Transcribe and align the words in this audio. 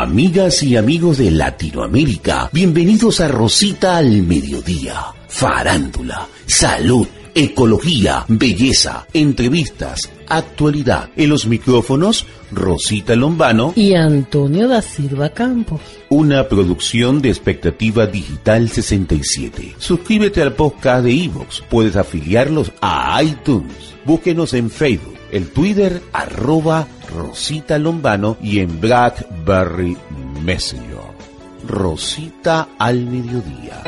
Amigas 0.00 0.62
y 0.62 0.78
amigos 0.78 1.18
de 1.18 1.30
Latinoamérica, 1.30 2.48
bienvenidos 2.54 3.20
a 3.20 3.28
Rosita 3.28 3.98
al 3.98 4.22
Mediodía. 4.22 4.94
Farándula, 5.28 6.26
salud, 6.46 7.06
ecología, 7.34 8.24
belleza, 8.26 9.06
entrevistas, 9.12 10.10
actualidad. 10.26 11.10
En 11.16 11.28
los 11.28 11.46
micrófonos, 11.46 12.26
Rosita 12.50 13.14
Lombano 13.14 13.74
y 13.76 13.92
Antonio 13.92 14.68
da 14.68 14.80
Silva 14.80 15.28
Campos. 15.34 15.82
Una 16.08 16.48
producción 16.48 17.20
de 17.20 17.28
Expectativa 17.28 18.06
Digital 18.06 18.70
67. 18.70 19.74
Suscríbete 19.76 20.40
al 20.40 20.54
podcast 20.54 21.04
de 21.04 21.24
Evox. 21.24 21.62
Puedes 21.68 21.96
afiliarlos 21.96 22.72
a 22.80 23.22
iTunes. 23.22 23.94
Búsquenos 24.06 24.54
en 24.54 24.70
Facebook, 24.70 25.18
el 25.32 25.50
Twitter 25.50 26.02
arroba 26.12 26.86
Rosita 27.14 27.78
Lombano 27.78 28.36
y 28.42 28.60
en 28.60 28.80
Blackberry 28.80 29.96
Messenger. 30.42 31.10
Rosita 31.66 32.68
al 32.78 33.06
mediodía. 33.06 33.82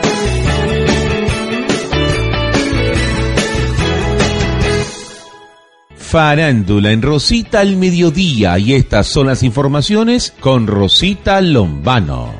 Farándula 5.97 6.93
en 6.93 7.01
Rosita 7.01 7.61
al 7.61 7.77
mediodía 7.77 8.59
y 8.59 8.75
estas 8.75 9.07
son 9.07 9.29
las 9.29 9.43
informaciones 9.43 10.35
con 10.41 10.67
Rosita 10.67 11.41
Lombano. 11.41 12.31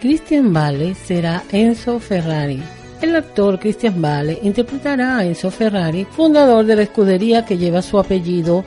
Christian 0.00 0.52
Vale 0.52 0.94
será 0.96 1.44
Enzo 1.52 2.00
Ferrari. 2.00 2.60
El 3.00 3.16
actor 3.16 3.58
Christian 3.58 4.00
Vale 4.00 4.38
interpretará 4.42 5.18
a 5.18 5.24
Enzo 5.24 5.50
Ferrari, 5.50 6.04
fundador 6.04 6.64
de 6.64 6.76
la 6.76 6.82
escudería 6.82 7.44
que 7.44 7.58
lleva 7.58 7.82
su 7.82 7.98
apellido, 7.98 8.64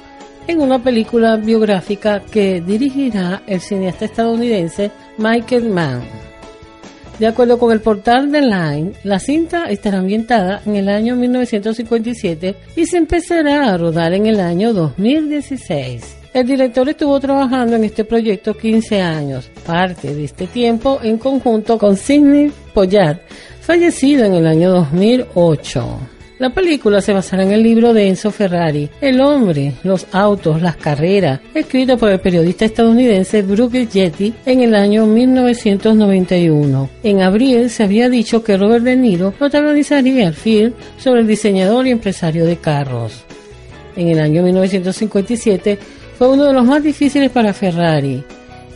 en 0.48 0.62
una 0.62 0.82
película 0.82 1.36
biográfica 1.36 2.22
que 2.22 2.62
dirigirá 2.62 3.42
el 3.48 3.60
cineasta 3.60 4.06
estadounidense 4.06 4.92
Michael 5.18 5.70
Mann. 5.70 6.02
De 7.20 7.26
acuerdo 7.26 7.58
con 7.58 7.72
el 7.72 7.82
portal 7.82 8.32
de 8.32 8.42
Line, 8.42 8.94
la 9.04 9.20
cinta 9.20 9.66
estará 9.66 9.98
ambientada 9.98 10.62
en 10.66 10.76
el 10.76 10.88
año 10.88 11.16
1957 11.16 12.56
y 12.76 12.86
se 12.86 12.98
empezará 12.98 13.74
a 13.74 13.78
rodar 13.78 14.14
en 14.14 14.28
el 14.28 14.40
año 14.40 14.72
2016. 14.72 16.18
El 16.34 16.46
director 16.46 16.88
estuvo 16.88 17.20
trabajando 17.20 17.76
en 17.76 17.86
este 17.86 18.06
proyecto 18.06 18.56
15 18.56 19.02
años, 19.02 19.50
parte 19.66 20.14
de 20.14 20.26
este 20.26 20.46
tiempo 20.46 21.00
en 21.02 21.18
conjunto 21.18 21.80
con 21.80 21.98
Sidney 21.98 22.52
Pollard, 22.76 23.18
fallecido 23.68 24.24
en 24.24 24.34
el 24.34 24.48
año 24.48 24.72
2008. 24.72 26.00
La 26.40 26.52
película 26.52 27.02
se 27.02 27.12
basará 27.12 27.44
en 27.44 27.52
el 27.52 27.62
libro 27.62 27.94
de 27.94 28.08
Enzo 28.08 28.32
Ferrari, 28.32 28.90
El 29.02 29.20
hombre, 29.20 29.74
los 29.84 30.08
autos, 30.14 30.62
las 30.62 30.78
carreras, 30.78 31.42
escrito 31.54 31.98
por 31.98 32.10
el 32.10 32.22
periodista 32.22 32.64
estadounidense 32.64 33.42
Brooke 33.42 33.86
Jetty 33.92 34.34
en 34.46 34.62
el 34.62 34.74
año 34.74 35.06
1991. 35.06 36.90
En 37.04 37.22
abril 37.22 37.70
se 37.70 37.84
había 37.84 38.08
dicho 38.08 38.42
que 38.42 38.56
Robert 38.56 38.86
De 38.86 38.96
Niro 38.96 39.32
protagonizaría 39.32 40.28
el 40.30 40.34
film 40.34 40.72
sobre 40.98 41.20
el 41.20 41.28
diseñador 41.28 41.88
y 41.88 41.92
empresario 41.92 42.46
de 42.46 42.56
carros. 42.56 43.26
En 43.98 44.08
el 44.08 44.20
año 44.20 44.44
1957 44.44 45.78
fue 46.18 46.30
uno 46.30 46.46
de 46.46 46.54
los 46.54 46.64
más 46.64 46.82
difíciles 46.82 47.30
para 47.32 47.52
Ferrari. 47.54 48.24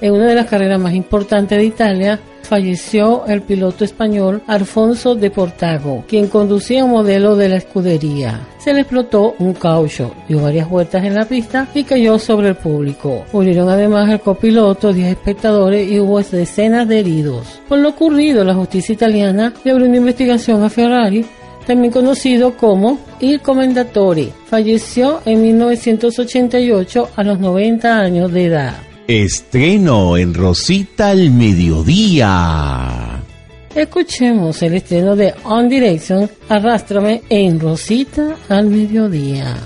En 0.01 0.13
una 0.13 0.25
de 0.25 0.35
las 0.35 0.47
carreras 0.47 0.79
más 0.79 0.93
importantes 0.95 1.57
de 1.57 1.63
Italia, 1.63 2.19
falleció 2.41 3.23
el 3.27 3.43
piloto 3.43 3.85
español 3.85 4.41
Alfonso 4.47 5.13
de 5.13 5.29
Portago, 5.29 6.03
quien 6.07 6.27
conducía 6.27 6.83
un 6.83 6.91
modelo 6.91 7.35
de 7.35 7.49
la 7.49 7.57
escudería. 7.57 8.41
Se 8.57 8.73
le 8.73 8.81
explotó 8.81 9.35
un 9.37 9.53
caucho, 9.53 10.13
dio 10.27 10.41
varias 10.41 10.67
vueltas 10.67 11.05
en 11.05 11.13
la 11.13 11.25
pista 11.25 11.67
y 11.75 11.83
cayó 11.83 12.17
sobre 12.17 12.49
el 12.49 12.55
público. 12.55 13.25
Murieron 13.31 13.69
además 13.69 14.09
el 14.09 14.19
copiloto, 14.19 14.91
10 14.91 15.07
espectadores 15.07 15.89
y 15.89 15.99
hubo 15.99 16.19
decenas 16.19 16.87
de 16.87 16.99
heridos. 16.99 17.61
Por 17.69 17.77
lo 17.77 17.89
ocurrido, 17.89 18.43
la 18.43 18.55
justicia 18.55 18.93
italiana 18.93 19.53
le 19.63 19.71
abrió 19.71 19.87
una 19.87 19.97
investigación 19.97 20.63
a 20.63 20.69
Ferrari 20.69 21.25
también 21.65 21.93
conocido 21.93 22.57
como 22.57 22.97
Il 23.19 23.39
Commendatore. 23.39 24.33
Falleció 24.45 25.21
en 25.25 25.41
1988 25.43 27.09
a 27.15 27.23
los 27.23 27.39
90 27.39 27.99
años 27.99 28.31
de 28.31 28.45
edad. 28.45 28.90
Estreno 29.11 30.15
en 30.15 30.33
Rosita 30.33 31.09
al 31.09 31.31
mediodía. 31.31 33.21
Escuchemos 33.75 34.61
el 34.63 34.75
estreno 34.75 35.17
de 35.17 35.33
On 35.43 35.67
Direction, 35.67 36.31
Arrástrame 36.47 37.21
en 37.29 37.59
Rosita 37.59 38.37
al 38.47 38.67
mediodía. 38.67 39.57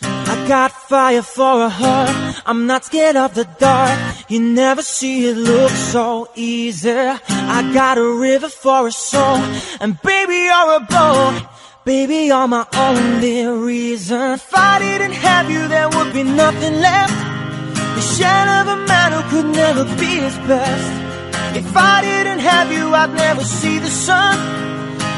I 0.00 0.48
got 0.48 0.72
fire 0.88 1.22
for 1.22 1.64
a 1.64 1.68
heart. 1.68 2.42
I'm 2.46 2.66
not 2.66 2.86
scared 2.86 3.16
of 3.16 3.34
the 3.34 3.46
dark. 3.60 3.98
You 4.30 4.40
never 4.40 4.82
see 4.82 5.28
it 5.28 5.36
look 5.36 5.70
so 5.70 6.30
easy. 6.34 6.90
I 6.90 7.72
got 7.74 7.98
a 7.98 8.10
river 8.18 8.48
for 8.48 8.88
a 8.88 8.90
soul. 8.90 9.38
And 9.80 10.00
baby, 10.02 10.46
you're 10.46 10.76
a 10.76 10.80
boat. 10.80 11.42
Baby, 11.84 12.28
you're 12.28 12.48
my 12.48 12.66
only 12.74 13.44
reason. 13.44 14.32
If 14.32 14.50
I 14.54 14.78
didn't 14.78 15.12
have 15.12 15.50
you, 15.50 15.68
there 15.68 15.90
would 15.90 16.14
be 16.14 16.22
nothing 16.22 16.80
left. 16.80 17.33
The 17.96 18.04
shell 18.16 18.48
of 18.60 18.66
a 18.76 18.78
man 18.86 19.12
who 19.12 19.22
could 19.30 19.48
never 19.54 19.84
be 20.02 20.12
his 20.26 20.36
best. 20.50 20.90
If 21.56 21.76
I 21.76 22.02
didn't 22.02 22.40
have 22.40 22.72
you, 22.72 22.94
I'd 22.94 23.14
never 23.14 23.44
see 23.44 23.78
the 23.78 23.88
sun. 24.06 24.36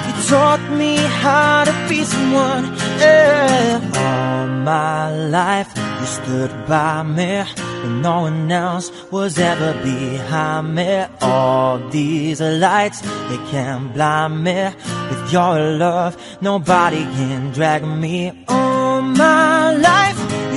You 0.07 0.15
taught 0.29 0.65
me 0.73 0.97
how 0.97 1.65
to 1.65 1.75
be 1.89 2.05
someone. 2.05 2.65
Yeah. 2.99 3.81
All 3.97 4.47
my 4.49 5.11
life, 5.29 5.71
you 6.01 6.07
stood 6.07 6.53
by 6.69 7.03
me 7.03 7.45
when 7.83 8.03
no 8.03 8.21
one 8.23 8.53
else 8.53 8.91
was 9.11 9.39
ever 9.39 9.73
behind 9.83 10.75
me. 10.75 11.07
All 11.23 11.79
these 11.89 12.41
lights, 12.43 13.01
they 13.29 13.41
can't 13.51 13.95
blind 13.95 14.45
me. 14.45 14.71
With 15.09 15.33
your 15.33 15.59
love, 15.79 16.17
nobody 16.43 17.05
can 17.17 17.53
drag 17.53 17.83
me. 17.87 18.33
All 18.49 19.01
my 19.01 19.73
life, 19.73 20.19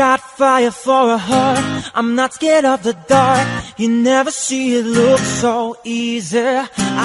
got 0.00 0.20
fire 0.20 0.70
for 0.70 1.12
a 1.12 1.18
heart. 1.18 1.62
I'm 1.94 2.14
not 2.14 2.32
scared 2.32 2.64
of 2.64 2.82
the 2.82 2.94
dark. 3.06 3.46
You 3.76 3.88
never 3.90 4.30
see 4.30 4.76
it 4.78 4.86
look 4.86 5.20
so 5.20 5.76
easy. 5.84 6.48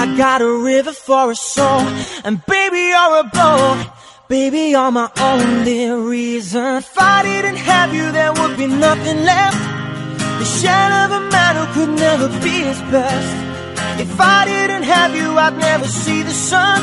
I 0.02 0.04
got 0.16 0.42
a 0.42 0.52
river 0.72 0.94
for 0.94 1.32
a 1.32 1.36
soul. 1.36 1.82
And 2.24 2.36
baby, 2.46 2.84
you're 2.94 3.18
a 3.20 3.28
boat. 3.40 3.80
Baby, 4.30 4.62
you're 4.76 4.92
my 4.92 5.10
only 5.34 5.90
reason. 6.14 6.78
If 6.86 6.98
I 6.98 7.24
didn't 7.24 7.58
have 7.58 7.94
you, 7.94 8.06
there 8.14 8.32
would 8.32 8.56
be 8.56 8.68
nothing 8.68 9.20
left. 9.32 9.62
The 10.42 10.48
shadow 10.60 11.00
of 11.06 11.12
a 11.22 11.24
man 11.36 11.54
who 11.60 11.66
could 11.76 11.94
never 12.08 12.30
be 12.48 12.56
his 12.70 12.82
best. 12.96 13.32
If 14.00 14.14
I 14.22 14.46
didn't 14.46 14.84
have 14.84 15.14
you, 15.20 15.38
I'd 15.38 15.58
never 15.58 15.86
see 15.86 16.24
the 16.24 16.38
sun. 16.50 16.80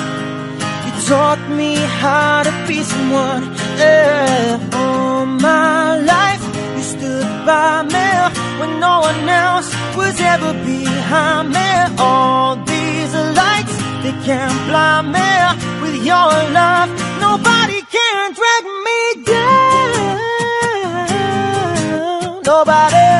Taught 1.08 1.42
me 1.50 1.74
how 1.74 2.42
to 2.44 2.52
be 2.66 2.82
someone. 2.82 3.42
Yeah. 3.76 4.60
All 4.72 5.26
my 5.26 5.98
life, 5.98 6.42
you 6.76 6.82
stood 6.82 7.26
by 7.44 7.82
me 7.82 8.08
when 8.60 8.80
no 8.80 9.00
one 9.00 9.28
else 9.28 9.68
was 9.96 10.18
ever 10.20 10.52
behind 10.64 11.50
me. 11.50 11.68
All 11.98 12.56
these 12.56 13.14
lights, 13.40 13.76
they 14.02 14.14
can't 14.24 14.58
blind 14.68 15.06
me. 15.16 15.30
With 15.82 15.96
your 16.10 16.30
love, 16.58 16.88
nobody 17.20 17.80
can 17.94 18.32
drag 18.38 18.64
me 18.86 18.98
down. 19.32 19.92
Nobody, 22.50 23.10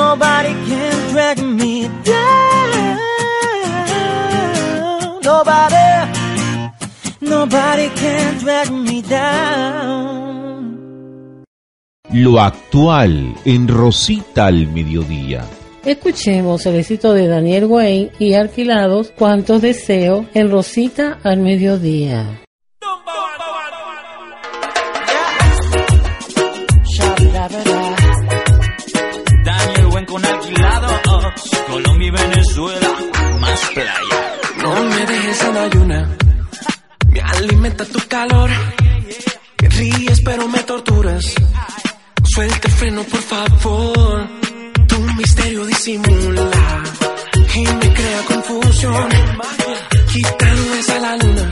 nobody 0.00 0.52
can 0.68 0.94
drag 1.12 1.38
me 1.42 1.88
down. 2.04 2.52
Nobody, 5.22 5.73
nobody 7.34 7.88
can 8.00 8.38
drag 8.38 8.70
me 8.70 9.02
down. 9.02 10.04
Lo 12.12 12.38
actual 12.40 13.34
en 13.44 13.66
Rosita 13.66 14.46
al 14.46 14.68
mediodía. 14.68 15.44
Escuchemos 15.84 16.64
el 16.66 16.76
éxito 16.76 17.12
de 17.12 17.26
Daniel 17.26 17.64
Wayne 17.64 18.12
y 18.18 18.34
Alquilados, 18.34 19.12
Cuántos 19.18 19.60
Deseos 19.60 20.26
en 20.32 20.50
Rosita 20.50 21.18
al 21.24 21.40
Mediodía. 21.40 22.40
Daniel 29.44 29.86
Wayne 29.92 30.06
con 30.06 30.24
Alquilados, 30.24 30.92
Colombia 31.68 32.08
y 32.08 32.10
Venezuela, 32.10 32.88
más 33.40 33.60
playa. 33.74 34.18
No 34.62 34.84
me 34.84 35.06
dejes 35.06 35.44
en 35.44 35.56
ayuna, 35.56 36.16
me 37.14 37.20
alimenta 37.20 37.84
tu 37.84 38.00
calor. 38.08 38.50
Ríes 39.58 40.20
pero 40.24 40.48
me 40.48 40.62
torturas. 40.64 41.24
Suelta 42.24 42.68
el 42.68 42.74
freno 42.74 43.02
por 43.04 43.22
favor 43.22 44.28
tu 44.88 44.98
misterio 45.16 45.64
disimula 45.66 46.50
y 47.54 47.62
me 47.62 47.94
crea 47.94 48.20
confusión. 48.26 49.08
Quitando 50.12 50.74
esa 50.74 50.98
la 50.98 51.16
luna, 51.16 51.50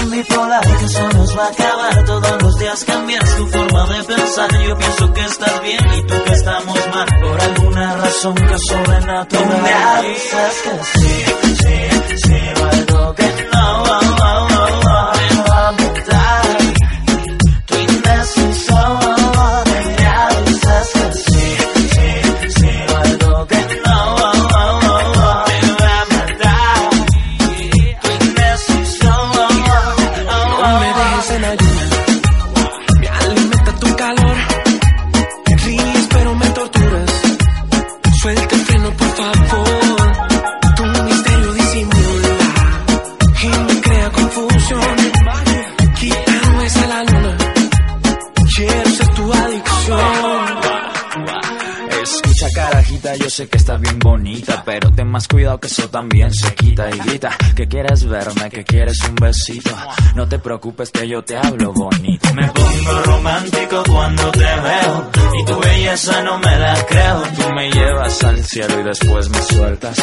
tan 0.00 0.10
bipolar 0.10 0.60
que 0.60 0.84
eso 0.84 1.08
nos 1.14 1.36
va 1.36 1.44
a 1.44 1.48
acabar. 1.48 2.04
Todos 2.04 2.42
los 2.42 2.58
días 2.58 2.84
cambias 2.84 3.36
tu 3.36 3.46
forma 3.48 3.86
de 3.86 4.04
pensar. 4.04 4.50
Yo 4.66 4.76
pienso 4.76 5.12
que 5.12 5.20
estás 5.20 5.62
bien 5.62 5.84
y 5.98 6.02
tú 6.06 6.14
que 6.24 6.32
estamos 6.32 6.78
mal. 6.94 7.08
Por 7.20 7.40
alguna 7.40 7.96
razón 7.96 8.34
que 8.34 8.58
sobrenatural. 8.58 9.62
Me 9.62 9.72
avisas 9.72 10.54
que 10.64 10.98
sí, 10.98 11.24
más 55.20 55.28
cuidado 55.28 55.60
que 55.60 55.66
eso 55.66 55.86
también 55.90 56.32
se 56.32 56.54
quita 56.54 56.88
y 56.88 56.98
grita. 56.98 57.36
Que 57.54 57.68
quieres 57.68 58.06
verme, 58.06 58.48
que 58.48 58.64
quieres 58.64 58.98
un 59.06 59.16
besito. 59.16 59.70
No 60.14 60.26
te 60.26 60.38
preocupes 60.38 60.90
que 60.90 61.06
yo 61.06 61.22
te 61.22 61.36
hablo 61.36 61.74
bonito. 61.74 62.32
Me 62.32 62.48
pongo 62.48 63.02
romántico 63.02 63.82
cuando 63.86 64.30
te 64.30 64.38
veo 64.38 65.10
y 65.38 65.44
tu 65.44 65.60
belleza 65.60 66.22
no 66.22 66.38
me 66.38 66.58
la 66.58 66.86
creo. 66.86 67.22
Tú 67.36 67.52
me 67.52 67.70
llevas 67.70 68.24
al 68.24 68.42
cielo 68.42 68.80
y 68.80 68.82
después 68.84 69.28
me 69.28 69.42
sueltas. 69.42 70.02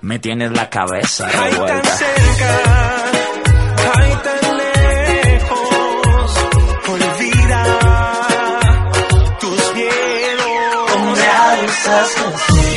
Me 0.00 0.18
tienes 0.18 0.50
la 0.52 0.70
cabeza 0.70 1.28
revuelta. 1.28 1.74
Ay, 1.74 1.82
tan 1.82 1.98
cerca, 1.98 3.04
ay, 3.96 4.12
tan 4.24 4.56
lejos. 4.56 5.70
Olvida 6.88 7.64
tus 9.40 9.74
miedos. 9.74 11.18
Me 11.18 11.26
avisas 11.26 12.14
que 12.14 12.67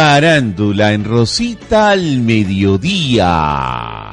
Farándula 0.00 0.92
en 0.92 1.02
Rosita 1.02 1.90
al 1.90 2.20
mediodía. 2.20 4.12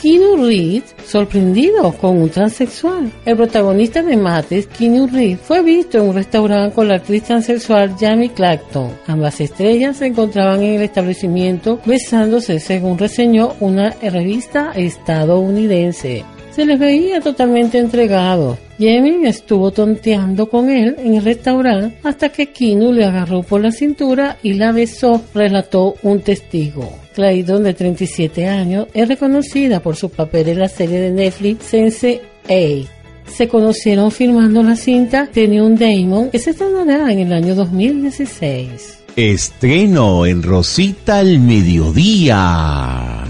Keanu 0.00 0.46
Reeves 0.46 0.94
sorprendido 1.04 1.90
con 1.94 2.22
un 2.22 2.30
transexual. 2.30 3.10
El 3.24 3.36
protagonista 3.36 4.00
de 4.00 4.16
Mates, 4.16 4.68
Keanu 4.68 5.08
Reeves, 5.08 5.40
fue 5.40 5.60
visto 5.64 5.98
en 5.98 6.04
un 6.04 6.14
restaurante 6.14 6.72
con 6.72 6.86
la 6.86 6.94
actriz 6.94 7.24
transexual 7.24 7.96
Jamie 7.98 8.30
Clapton. 8.30 8.92
Ambas 9.08 9.40
estrellas 9.40 9.96
se 9.96 10.06
encontraban 10.06 10.62
en 10.62 10.74
el 10.74 10.82
establecimiento 10.82 11.80
besándose, 11.84 12.60
según 12.60 12.96
reseñó 12.96 13.56
una 13.58 13.90
revista 14.00 14.70
estadounidense. 14.76 16.24
Se 16.58 16.66
les 16.66 16.76
veía 16.76 17.20
totalmente 17.20 17.78
entregados. 17.78 18.58
Jamie 18.80 19.28
estuvo 19.28 19.70
tonteando 19.70 20.48
con 20.50 20.68
él 20.68 20.96
en 20.98 21.14
el 21.14 21.22
restaurante 21.22 21.96
hasta 22.02 22.30
que 22.30 22.48
Keanu 22.48 22.92
le 22.92 23.04
agarró 23.04 23.44
por 23.44 23.60
la 23.60 23.70
cintura 23.70 24.38
y 24.42 24.54
la 24.54 24.72
besó, 24.72 25.22
relató 25.32 25.94
un 26.02 26.18
testigo. 26.18 26.98
Clayton, 27.14 27.62
de 27.62 27.74
37 27.74 28.48
años, 28.48 28.88
es 28.92 29.06
reconocida 29.06 29.78
por 29.78 29.94
su 29.94 30.10
papel 30.10 30.48
en 30.48 30.58
la 30.58 30.68
serie 30.68 30.98
de 30.98 31.12
Netflix 31.12 31.62
Sense 31.62 32.22
8. 32.48 32.88
Se 33.28 33.46
conocieron 33.46 34.10
filmando 34.10 34.60
la 34.64 34.74
cinta 34.74 35.28
The 35.32 35.46
New 35.46 35.76
Damon, 35.76 36.30
que 36.30 36.40
se 36.40 36.50
estrenará 36.50 37.12
en 37.12 37.20
el 37.20 37.32
año 37.34 37.54
2016. 37.54 39.04
Estreno 39.14 40.26
en 40.26 40.42
Rosita 40.42 41.20
al 41.20 41.38
mediodía. 41.38 43.28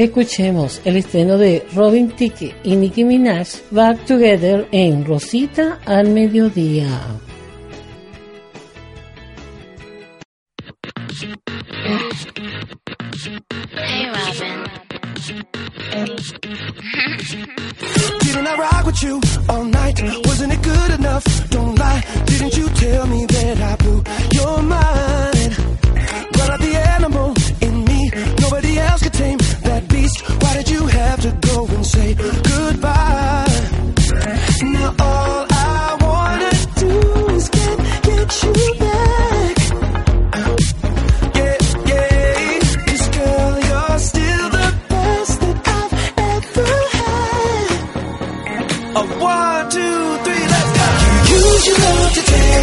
Escuchemos 0.00 0.80
el 0.86 0.96
estreno 0.96 1.36
de 1.36 1.66
Robin 1.74 2.10
Thicke 2.12 2.56
y 2.64 2.74
Nicki 2.74 3.04
Minaj 3.04 3.48
Back 3.70 4.06
Together 4.06 4.66
en 4.72 5.04
Rosita 5.04 5.78
al 5.84 6.08
mediodía. 6.08 6.88
Hey 13.74 14.06
Robin. 14.08 14.64
Didn't 18.20 18.46
I 18.46 18.56
ride 18.56 18.86
with 18.86 19.02
you 19.02 19.20
all 19.50 19.64
night? 19.64 20.00
Wasn't 20.24 20.50
it 20.50 20.62
good 20.62 20.98
enough? 20.98 21.24
Don't 21.50 21.78
lie. 21.78 22.02
Didn't 22.24 22.56
you 22.56 22.70
tell 22.70 23.06
me 23.06 23.26
that 23.26 23.60
I 23.60 23.76
blew 23.76 24.02
your 24.32 24.62
mind? 24.62 25.39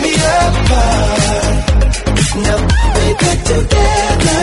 me 0.03 0.13
apart. 0.13 1.65
Now 2.45 2.59
we're 2.95 3.15
back 3.21 3.39
together, 3.51 4.41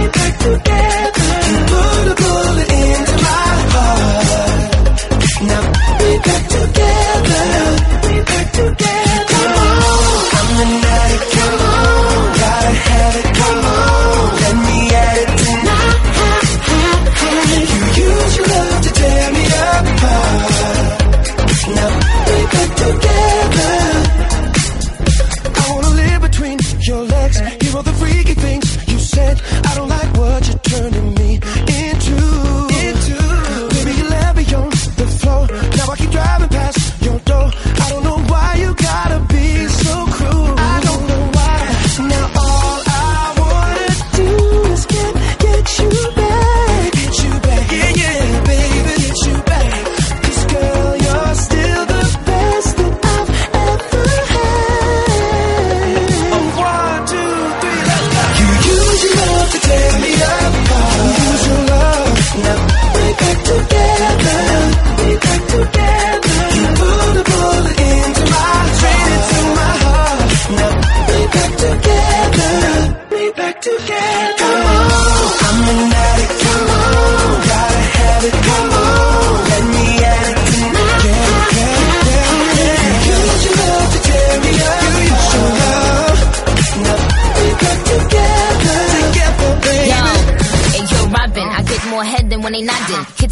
we're 0.00 0.10
back 0.10 0.34
together. 0.38 1.07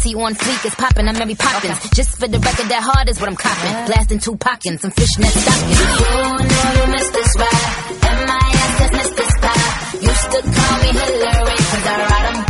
pussy 0.07 0.21
on 0.21 0.33
fleek 0.35 0.65
is 0.65 0.75
popping. 0.75 1.07
I'm 1.07 1.15
every 1.15 1.35
popping. 1.35 1.71
Okay. 1.71 1.89
Just 1.93 2.17
for 2.19 2.27
the 2.27 2.39
record, 2.39 2.69
that 2.69 2.83
hard 2.83 3.09
is 3.09 3.19
what 3.19 3.29
I'm 3.29 3.35
copping. 3.35 3.71
Yeah. 3.71 3.85
Blasting 3.87 4.19
two 4.19 4.35
pockets, 4.37 4.81
some 4.81 4.91
fishnet 4.91 5.29
stockings. 5.29 5.79
You 5.79 6.05
know 6.07 6.37
you 6.77 6.85
missed 6.91 7.13
this 7.13 7.35
ride, 7.37 7.71
and 8.07 8.19
my 8.27 8.39
ass 8.39 8.79
has 8.79 8.91
missed 8.91 9.15
this 9.17 9.33
pie. 9.41 9.67
Used 9.97 10.29
to 10.31 10.39
call 10.43 10.77
me 10.83 10.89
Hillary, 10.93 11.57
cause 11.57 11.85
I 11.87 11.95
ride 12.07 12.25
them. 12.27 12.45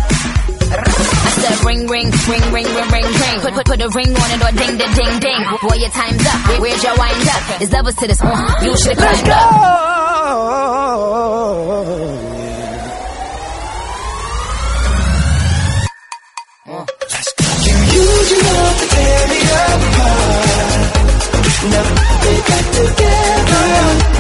I 0.68 1.32
said 1.40 1.66
ring, 1.66 1.88
ring, 1.88 2.12
ring, 2.12 2.46
ring, 2.52 2.68
ring, 2.68 2.90
ring, 2.92 3.08
ring. 3.08 3.40
Put, 3.42 3.54
put, 3.54 3.66
put 3.66 3.82
a 3.82 3.90
ring 3.90 4.12
on 4.12 4.30
it 4.32 4.42
or 4.44 4.52
ding, 4.58 4.78
ding, 4.78 4.94
ding, 4.94 5.20
ding. 5.20 5.42
Uh-huh. 5.42 5.68
Boy, 5.68 5.78
your 5.78 5.90
time's 5.90 6.26
up. 6.28 6.60
Where's 6.60 6.84
your 6.84 6.96
wind 6.98 7.28
up? 7.30 7.60
There's 7.60 7.72
levels 7.72 7.96
to 7.96 8.08
this 8.08 8.22
one. 8.22 8.66
You 8.66 8.78
should 8.78 8.98
climb 8.98 9.32
up. 9.32 9.88
Now 21.70 21.84
we 22.24 22.34
got 22.48 22.66
together, 22.74 23.64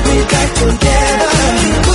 we 0.05 0.15
got 0.25 0.49
together. 0.55 1.86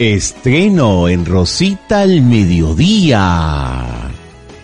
Estreno 0.00 1.10
en 1.10 1.26
Rosita 1.26 2.00
al 2.00 2.22
Mediodía. 2.22 3.84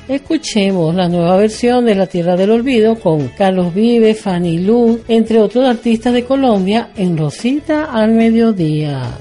Escuchemos 0.08 0.94
la 0.94 1.10
nueva 1.10 1.36
versión 1.36 1.84
de 1.84 1.94
La 1.94 2.06
Tierra 2.06 2.36
del 2.36 2.52
Olvido 2.52 2.98
con 2.98 3.28
Carlos 3.36 3.74
Vive, 3.74 4.14
Fanny 4.14 4.60
Lu, 4.60 4.98
entre 5.08 5.38
otros 5.40 5.68
artistas 5.68 6.14
de 6.14 6.24
Colombia, 6.24 6.88
en 6.96 7.18
Rosita 7.18 7.84
al 7.92 8.12
Mediodía. 8.12 9.18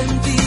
sentir. 0.00 0.39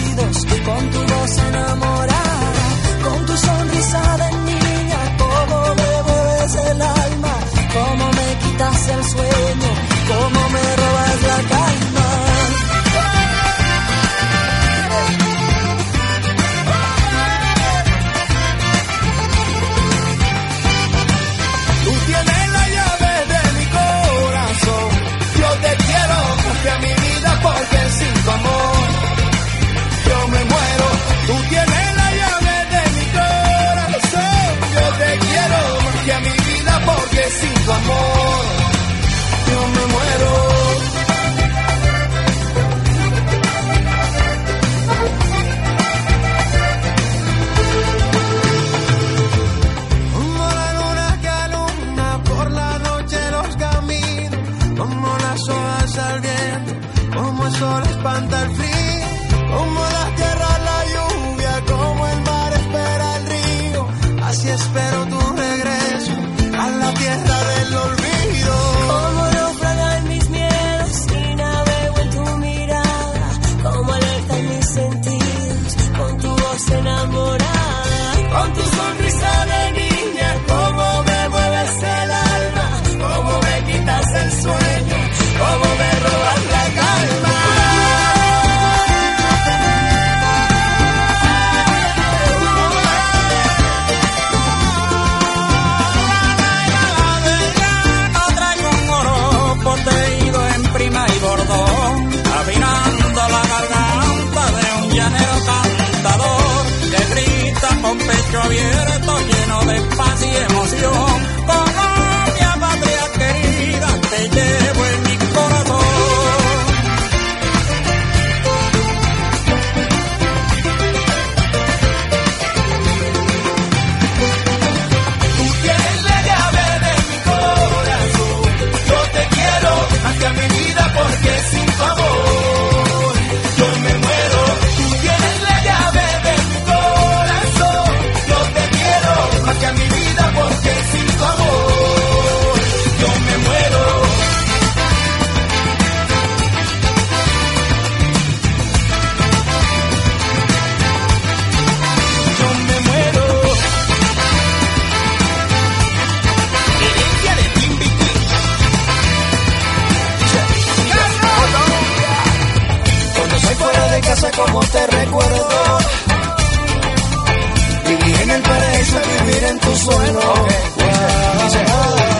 En 169.49 169.59
tu 169.59 169.75
suelo. 169.75 170.33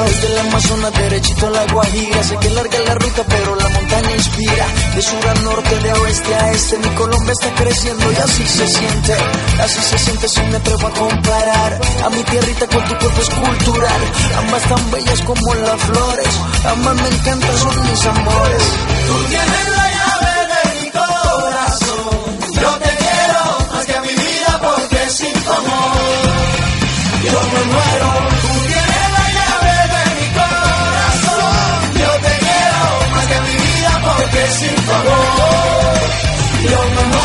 Desde 0.05 0.27
el 0.27 0.37
Amazonas 0.39 0.93
derechito 0.93 1.47
a 1.47 1.49
la 1.49 1.65
Guajira. 1.71 2.23
Sé 2.23 2.37
que 2.37 2.49
larga 2.49 2.79
la 2.79 2.95
ruta 2.95 3.23
pero 3.27 3.55
la 3.55 3.69
montaña 3.69 4.11
inspira. 4.11 4.65
De 4.95 5.01
sur 5.01 5.27
a 5.27 5.33
norte, 5.41 5.79
de 5.79 5.93
oeste 5.93 6.35
a 6.35 6.51
este 6.51 6.77
Mi 6.77 6.89
Colombia 6.89 7.31
está 7.31 7.53
creciendo 7.55 8.11
y 8.11 8.15
así 8.15 8.47
se 8.47 8.67
siente. 8.67 9.13
Así 9.61 9.81
se 9.81 9.97
siente 9.97 10.27
si 10.27 10.41
me 10.41 10.57
atrevo 10.57 10.87
a 10.87 10.91
comparar 10.91 11.79
A 12.03 12.09
mi 12.09 12.23
tierrita 12.23 12.67
con 12.67 12.83
tu 12.85 12.97
cuerpo 12.97 13.21
escultural 13.21 14.01
Ambas 14.39 14.63
tan 14.63 14.91
bellas 14.91 15.21
como 15.21 15.53
las 15.55 15.81
flores. 15.81 16.27
Ambas 16.65 16.95
me 16.95 17.07
encantan, 17.07 17.57
son 17.57 17.89
mis 17.89 18.05
amores. 18.05 18.63
Tú 19.07 19.29
tienes 19.29 19.69
la 19.77 19.92
sin 34.59 34.75
tu 34.75 34.91
amor 34.91 35.99
Yo 36.69 36.79
me 36.95 37.22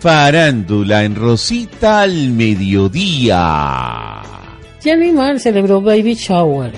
Farándula 0.00 1.02
en 1.02 1.16
Rosita 1.16 2.02
al 2.02 2.30
mediodía. 2.30 4.22
Yalimar 4.80 5.40
celebró 5.40 5.80
Baby 5.80 6.14
Shower. 6.14 6.70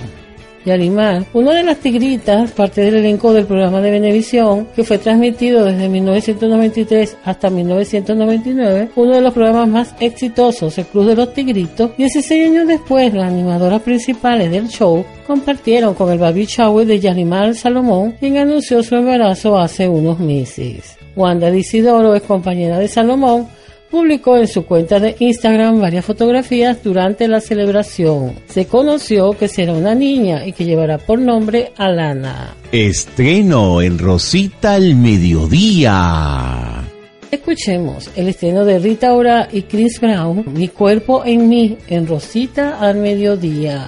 Yalimar, 0.65 1.25
una 1.33 1.53
de 1.53 1.63
las 1.63 1.77
tigritas, 1.77 2.51
parte 2.51 2.81
del 2.81 2.95
elenco 2.95 3.31
del 3.31 3.45
programa 3.45 3.79
de 3.79 3.91
Venevisión, 3.91 4.67
que 4.75 4.83
fue 4.83 4.97
transmitido 4.97 5.65
desde 5.65 5.87
1993 5.87 7.17
hasta 7.23 7.49
1999, 7.51 8.89
uno 8.95 9.15
de 9.15 9.21
los 9.21 9.33
programas 9.33 9.67
más 9.67 9.95
exitosos, 9.99 10.77
el 10.79 10.85
Club 10.85 11.05
de 11.05 11.15
los 11.15 11.33
Tigritos, 11.33 11.95
16 11.97 12.49
años 12.49 12.67
después, 12.67 13.13
las 13.13 13.31
animadoras 13.31 13.81
principales 13.81 14.49
del 14.49 14.67
show 14.67 15.05
compartieron 15.27 15.93
con 15.93 16.11
el 16.11 16.19
Baby 16.19 16.45
Shower 16.45 16.87
de 16.87 16.99
Yalimar 16.99 17.53
Salomón, 17.55 18.13
quien 18.19 18.37
anunció 18.37 18.81
su 18.81 18.95
embarazo 18.95 19.57
hace 19.57 19.87
unos 19.87 20.19
meses. 20.19 21.00
Wanda 21.15 21.51
Disidoro 21.51 22.15
es 22.15 22.23
compañera 22.23 22.79
de 22.79 22.87
Salomón, 22.87 23.47
publicó 23.91 24.37
en 24.37 24.47
su 24.47 24.65
cuenta 24.65 24.99
de 24.99 25.15
Instagram 25.19 25.81
varias 25.81 26.05
fotografías 26.05 26.81
durante 26.81 27.27
la 27.27 27.41
celebración. 27.41 28.35
Se 28.47 28.65
conoció 28.65 29.33
que 29.33 29.49
será 29.49 29.73
una 29.73 29.93
niña 29.93 30.45
y 30.45 30.53
que 30.53 30.63
llevará 30.63 30.97
por 30.97 31.19
nombre 31.19 31.73
Alana. 31.77 32.55
Estreno 32.71 33.81
en 33.81 33.99
Rosita 33.99 34.75
al 34.75 34.95
mediodía. 34.95 36.83
Escuchemos 37.29 38.09
el 38.15 38.29
estreno 38.29 38.65
de 38.65 38.79
Rita 38.79 39.13
Ora 39.13 39.47
y 39.51 39.63
Chris 39.63 39.99
Brown, 40.01 40.45
Mi 40.53 40.67
cuerpo 40.67 41.23
en 41.25 41.47
mí, 41.47 41.77
en 41.87 42.07
Rosita 42.07 42.79
al 42.79 42.97
mediodía. 42.97 43.87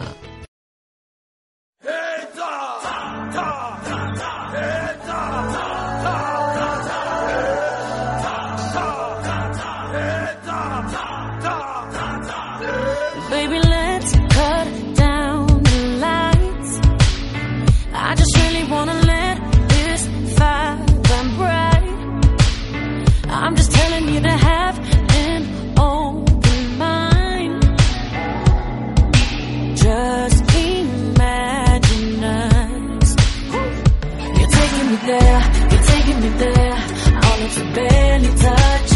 there, 35.05 35.41
you're 35.71 35.83
taking 35.83 36.21
me 36.21 36.29
there. 36.29 36.73
Our 36.73 37.37
lips 37.39 37.57
you 37.57 37.73
barely 37.73 38.35
touch. 38.37 38.92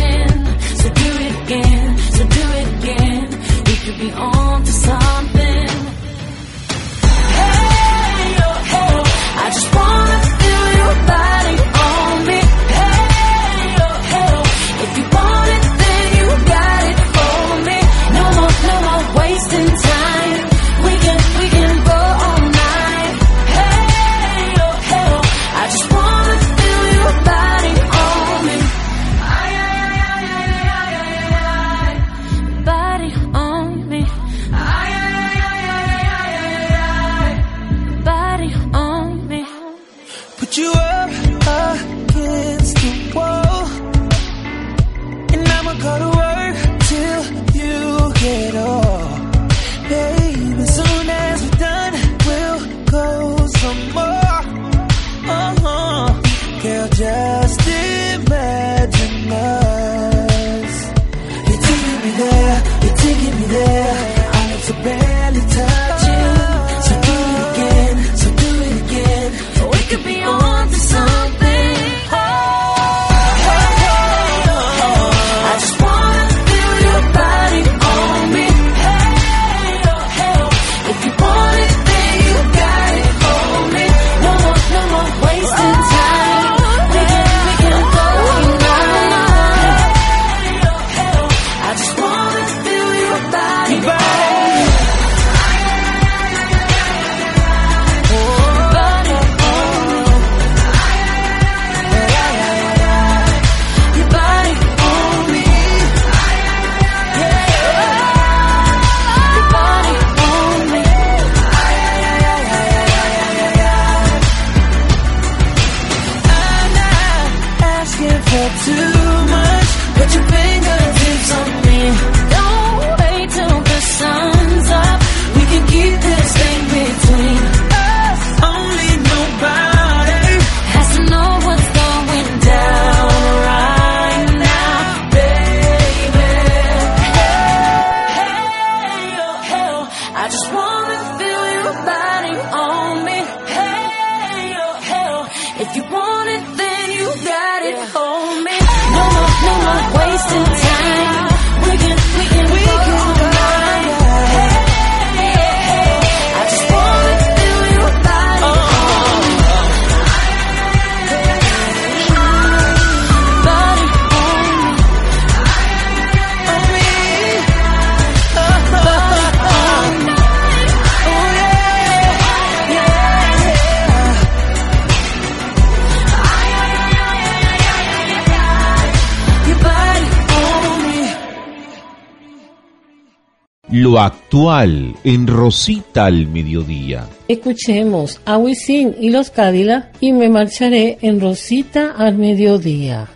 Lo 183.78 184.00
actual 184.00 184.96
en 185.04 185.28
Rosita 185.28 186.06
al 186.06 186.28
mediodía. 186.28 187.08
Escuchemos 187.28 188.20
a 188.26 188.38
Wisin 188.38 188.96
y 189.00 189.12
los 189.12 189.30
Cadillac 189.30 189.96
y 190.00 190.13
me 190.13 190.30
marcharé 190.30 190.98
en 191.02 191.22
Rosita 191.22 191.92
al 191.92 192.18
mediodía. 192.18 193.08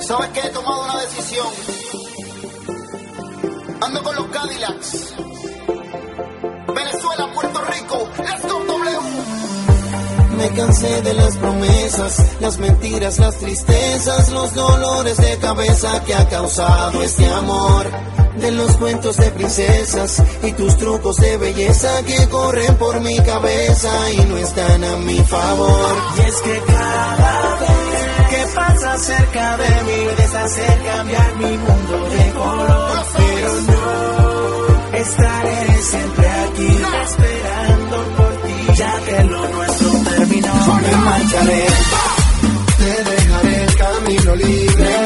¿Sabes 0.00 0.28
que 0.28 0.40
he 0.40 0.50
tomado 0.50 0.84
una 0.84 1.00
decisión? 1.00 1.46
Ando 3.80 4.02
con 4.02 4.14
los 4.16 4.26
Cadillacs. 4.26 5.14
Venezuela, 6.74 7.32
Puerto 7.32 7.60
Rico, 7.72 8.10
let's 8.18 8.42
go. 8.42 8.53
Me 10.36 10.48
cansé 10.50 11.02
de 11.02 11.14
las 11.14 11.36
promesas, 11.36 12.22
las 12.40 12.58
mentiras, 12.58 13.18
las 13.18 13.36
tristezas, 13.38 14.30
los 14.30 14.52
dolores 14.54 15.16
de 15.16 15.38
cabeza 15.38 16.02
que 16.04 16.14
ha 16.14 16.28
causado 16.28 17.02
este 17.02 17.26
amor. 17.28 17.86
De 18.36 18.50
los 18.50 18.76
cuentos 18.76 19.16
de 19.16 19.30
princesas 19.30 20.22
y 20.42 20.52
tus 20.52 20.76
trucos 20.76 21.16
de 21.18 21.36
belleza 21.36 22.02
que 22.04 22.28
corren 22.28 22.74
por 22.76 23.00
mi 23.00 23.16
cabeza 23.20 23.90
y 24.10 24.16
no 24.26 24.36
están 24.36 24.82
a 24.82 24.96
mi 24.96 25.18
favor. 25.20 25.96
Y 26.16 26.20
es 26.28 26.34
que 26.42 26.60
cada 26.66 27.56
vez 27.60 28.28
que 28.30 28.54
pasa 28.54 28.98
cerca 28.98 29.56
de 29.56 29.82
mí, 29.84 30.04
deshacer 30.16 30.82
cambiar 30.82 31.36
mi 31.36 31.56
mundo 31.58 32.08
de 32.10 32.30
color. 32.32 33.04
Pero 33.16 33.60
no 33.60 34.98
estaré 34.98 35.82
siempre 35.82 36.28
aquí 36.28 36.76
esperando 37.04 37.96
por 38.16 38.32
ti, 38.42 38.66
ya 38.74 39.00
que 39.00 39.24
lo 39.24 39.48
nuestro 39.48 39.93
terminó. 40.40 40.80
Me 40.80 40.96
marcharé, 40.96 41.66
Te 42.78 43.04
dejaré 43.10 43.64
el 43.64 43.76
camino 43.76 44.36
libre. 44.36 45.03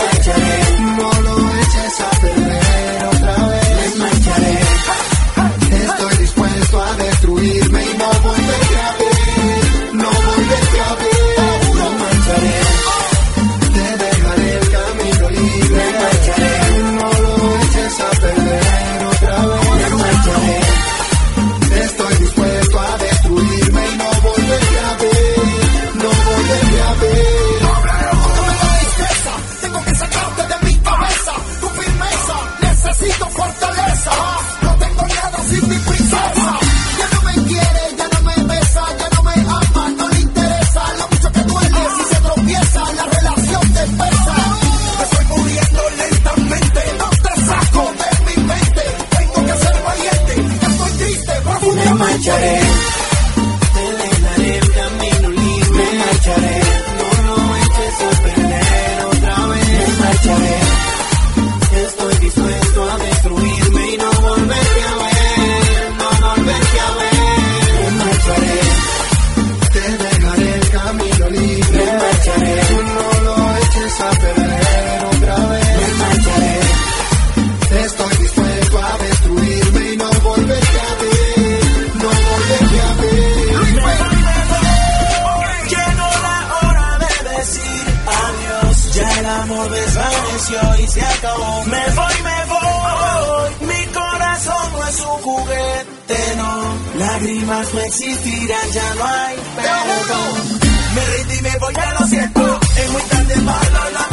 Lágrimas 97.49 97.73
no 97.73 97.81
existirán, 97.81 98.71
ya 98.73 98.95
no 98.95 99.05
hay 99.07 99.37
perdón. 99.57 100.61
Me 100.95 101.05
rendí, 101.05 101.43
me 101.43 101.59
voy, 101.59 101.75
ya 101.75 101.95
lo 101.99 102.07
siento. 102.07 102.61
Es 102.77 102.91
muy 102.91 103.03
tarde, 103.03 103.37
más 103.37 103.71
lo 103.73 104.08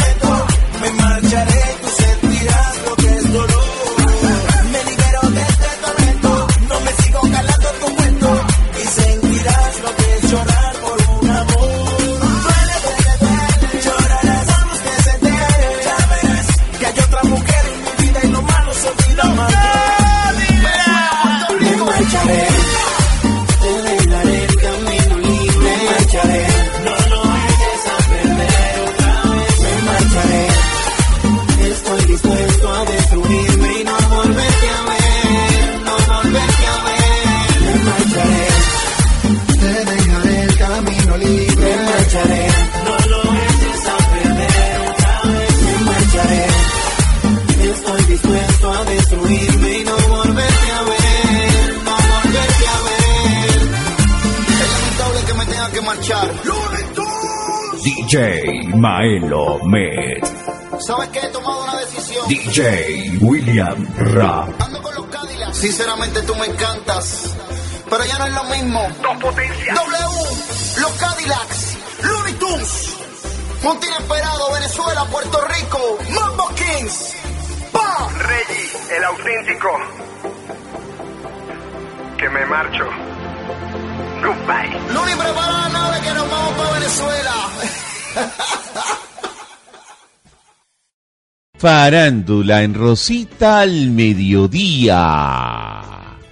Maelo 58.85 59.57
Med. 59.63 60.23
¿Sabes 60.77 61.09
que 61.09 61.17
he 61.19 61.29
tomado 61.29 61.63
una 61.63 61.75
decisión? 61.79 62.27
DJ 62.27 63.17
William 63.19 63.83
Rap. 63.97 64.61
Ando 64.61 64.79
con 64.79 64.93
los 64.93 65.05
Cadillacs. 65.07 65.57
Sinceramente 65.57 66.21
tú 66.21 66.35
me 66.35 66.45
encantas. 66.45 67.33
Pero 67.89 68.05
ya 68.05 68.19
no 68.19 68.27
es 68.27 68.33
lo 68.35 68.43
mismo. 68.43 68.87
W, 69.01 69.49
los 70.81 70.91
Cadillacs, 70.99 71.77
Looney 72.03 72.33
Tunes. 72.33 72.95
Monte 73.63 73.87
Inesperado, 73.87 74.53
Venezuela, 74.53 75.03
Puerto 75.05 75.41
Rico, 75.47 75.97
Mambo 76.11 76.47
Kings. 76.49 77.13
¡Pa! 77.71 78.07
Reggie, 78.19 78.97
el 78.97 79.03
auténtico. 79.03 79.69
Que 82.19 82.29
me 82.29 82.45
marcho. 82.45 82.83
Goodbye. 84.21 84.93
Looney, 84.93 85.15
prepara 85.15 85.51
la 85.51 85.69
nave 85.69 86.01
que 86.01 86.13
nos 86.13 86.29
vamos 86.29 86.53
para 86.53 86.71
Venezuela. 86.73 87.33
Farándula 91.65 92.61
en 92.61 92.75
Rosita 92.75 93.61
al 93.61 93.89
mediodía. 93.89 95.81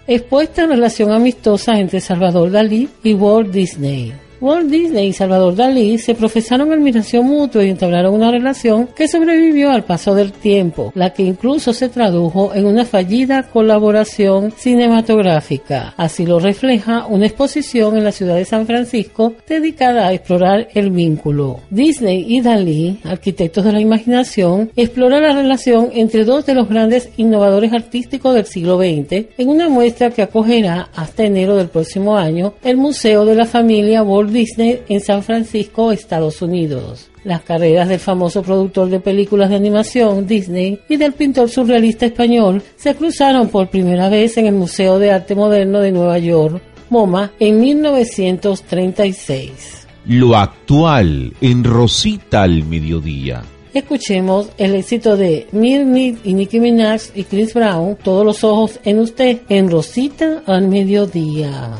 expuesta 0.05 0.61
en 0.61 0.69
relación 0.69 1.11
amistosa 1.11 1.79
entre 1.79 2.01
Salvador 2.01 2.51
Dalí 2.51 2.87
y 3.01 3.15
Walt 3.15 3.49
Disney. 3.49 4.13
Walt 4.43 4.69
Disney 4.69 5.07
y 5.07 5.13
Salvador 5.13 5.55
Dalí 5.55 5.97
se 5.97 6.15
profesaron 6.15 6.73
admiración 6.73 7.25
mutua 7.25 7.63
y 7.63 7.69
entablaron 7.69 8.13
una 8.13 8.29
relación 8.29 8.87
que 8.87 9.07
sobrevivió 9.07 9.71
al 9.71 9.85
paso 9.85 10.13
del 10.15 10.33
tiempo, 10.33 10.91
la 10.95 11.13
que 11.13 11.23
incluso 11.23 11.71
se 11.71 11.87
tradujo 11.87 12.53
en 12.53 12.65
una 12.65 12.83
fallida 12.83 13.43
colaboración 13.43 14.51
cinematográfica. 14.51 15.93
Así 15.95 16.25
lo 16.25 16.41
refleja 16.41 17.05
una 17.05 17.25
exposición 17.25 17.95
en 17.95 18.03
la 18.03 18.11
ciudad 18.11 18.35
de 18.35 18.43
San 18.43 18.65
Francisco 18.65 19.33
dedicada 19.47 20.07
a 20.07 20.13
explorar 20.13 20.67
el 20.73 20.91
vínculo. 20.91 21.61
Disney 21.69 22.25
y 22.27 22.41
Dalí, 22.41 22.99
arquitectos 23.05 23.63
de 23.63 23.71
la 23.71 23.79
imaginación, 23.79 24.71
exploran 24.75 25.23
la 25.23 25.35
relación 25.35 25.89
entre 25.93 26.25
dos 26.25 26.45
de 26.45 26.55
los 26.55 26.67
grandes 26.67 27.11
innovadores 27.15 27.71
artísticos 27.71 28.35
del 28.35 28.45
siglo 28.45 28.77
XX 28.77 29.25
en 29.37 29.47
una 29.47 29.69
muestra 29.69 30.09
que 30.09 30.21
acogerá 30.21 30.89
hasta 30.93 31.23
enero 31.23 31.55
del 31.55 31.69
próximo 31.69 32.17
año 32.17 32.55
el 32.61 32.75
Museo 32.75 33.23
de 33.23 33.35
la 33.35 33.45
Familia 33.45 34.03
Walt 34.03 34.32
Disney 34.33 34.81
en 34.89 34.99
San 34.99 35.23
Francisco, 35.23 35.93
Estados 35.93 36.41
Unidos. 36.41 37.09
Las 37.23 37.43
carreras 37.43 37.87
del 37.87 37.99
famoso 37.99 38.43
productor 38.43 38.89
de 38.89 38.99
películas 38.99 39.49
de 39.49 39.55
animación 39.55 40.27
Disney 40.27 40.81
y 40.89 40.97
del 40.97 41.13
pintor 41.13 41.49
surrealista 41.49 42.05
español 42.05 42.61
se 42.75 42.93
cruzaron 42.95 43.47
por 43.47 43.69
primera 43.69 44.09
vez 44.09 44.35
en 44.37 44.47
el 44.47 44.55
Museo 44.55 44.99
de 44.99 45.11
Arte 45.11 45.35
Moderno 45.35 45.79
de 45.79 45.93
Nueva 45.93 46.19
York, 46.19 46.61
MoMA, 46.89 47.31
en 47.39 47.61
1936. 47.61 49.83
Lo 50.05 50.35
actual 50.35 51.33
en 51.39 51.63
Rosita 51.63 52.43
al 52.43 52.65
mediodía. 52.65 53.41
Escuchemos 53.73 54.49
el 54.57 54.75
éxito 54.75 55.15
de 55.17 55.47
Mir 55.51 55.81
y 56.23 56.33
Nicki 56.33 56.59
Minaj 56.59 57.01
y 57.15 57.23
Chris 57.23 57.55
Brown, 57.55 57.97
Todos 58.03 58.25
los 58.25 58.43
ojos 58.43 58.79
en 58.83 58.99
usted, 58.99 59.41
en 59.49 59.71
Rosita 59.71 60.43
al 60.45 60.67
mediodía. 60.67 61.71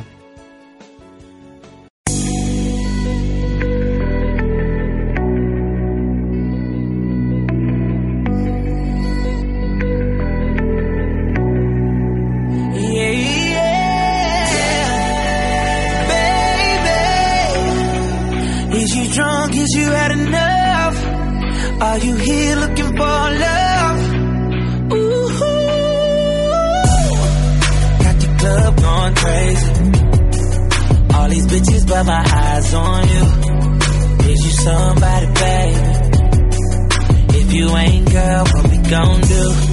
Are 21.93 21.99
you 21.99 22.15
here 22.15 22.56
looking 22.56 22.88
for 22.97 23.06
love? 23.06 23.99
Ooh, 24.93 25.29
got 28.01 28.15
the 28.17 28.36
club 28.39 28.82
going 28.82 29.15
crazy. 29.15 29.71
All 31.13 31.29
these 31.29 31.45
bitches, 31.45 31.88
but 31.88 32.03
my 32.06 32.23
eyes 32.25 32.73
on 32.73 33.08
you. 33.10 33.25
Is 34.32 34.43
you 34.43 34.51
somebody, 34.65 35.27
baby? 35.27 35.82
If 37.38 37.53
you 37.53 37.77
ain't, 37.77 38.12
girl, 38.12 38.43
what 38.43 38.71
we 38.71 38.77
gon' 38.89 39.21
do? 39.21 39.73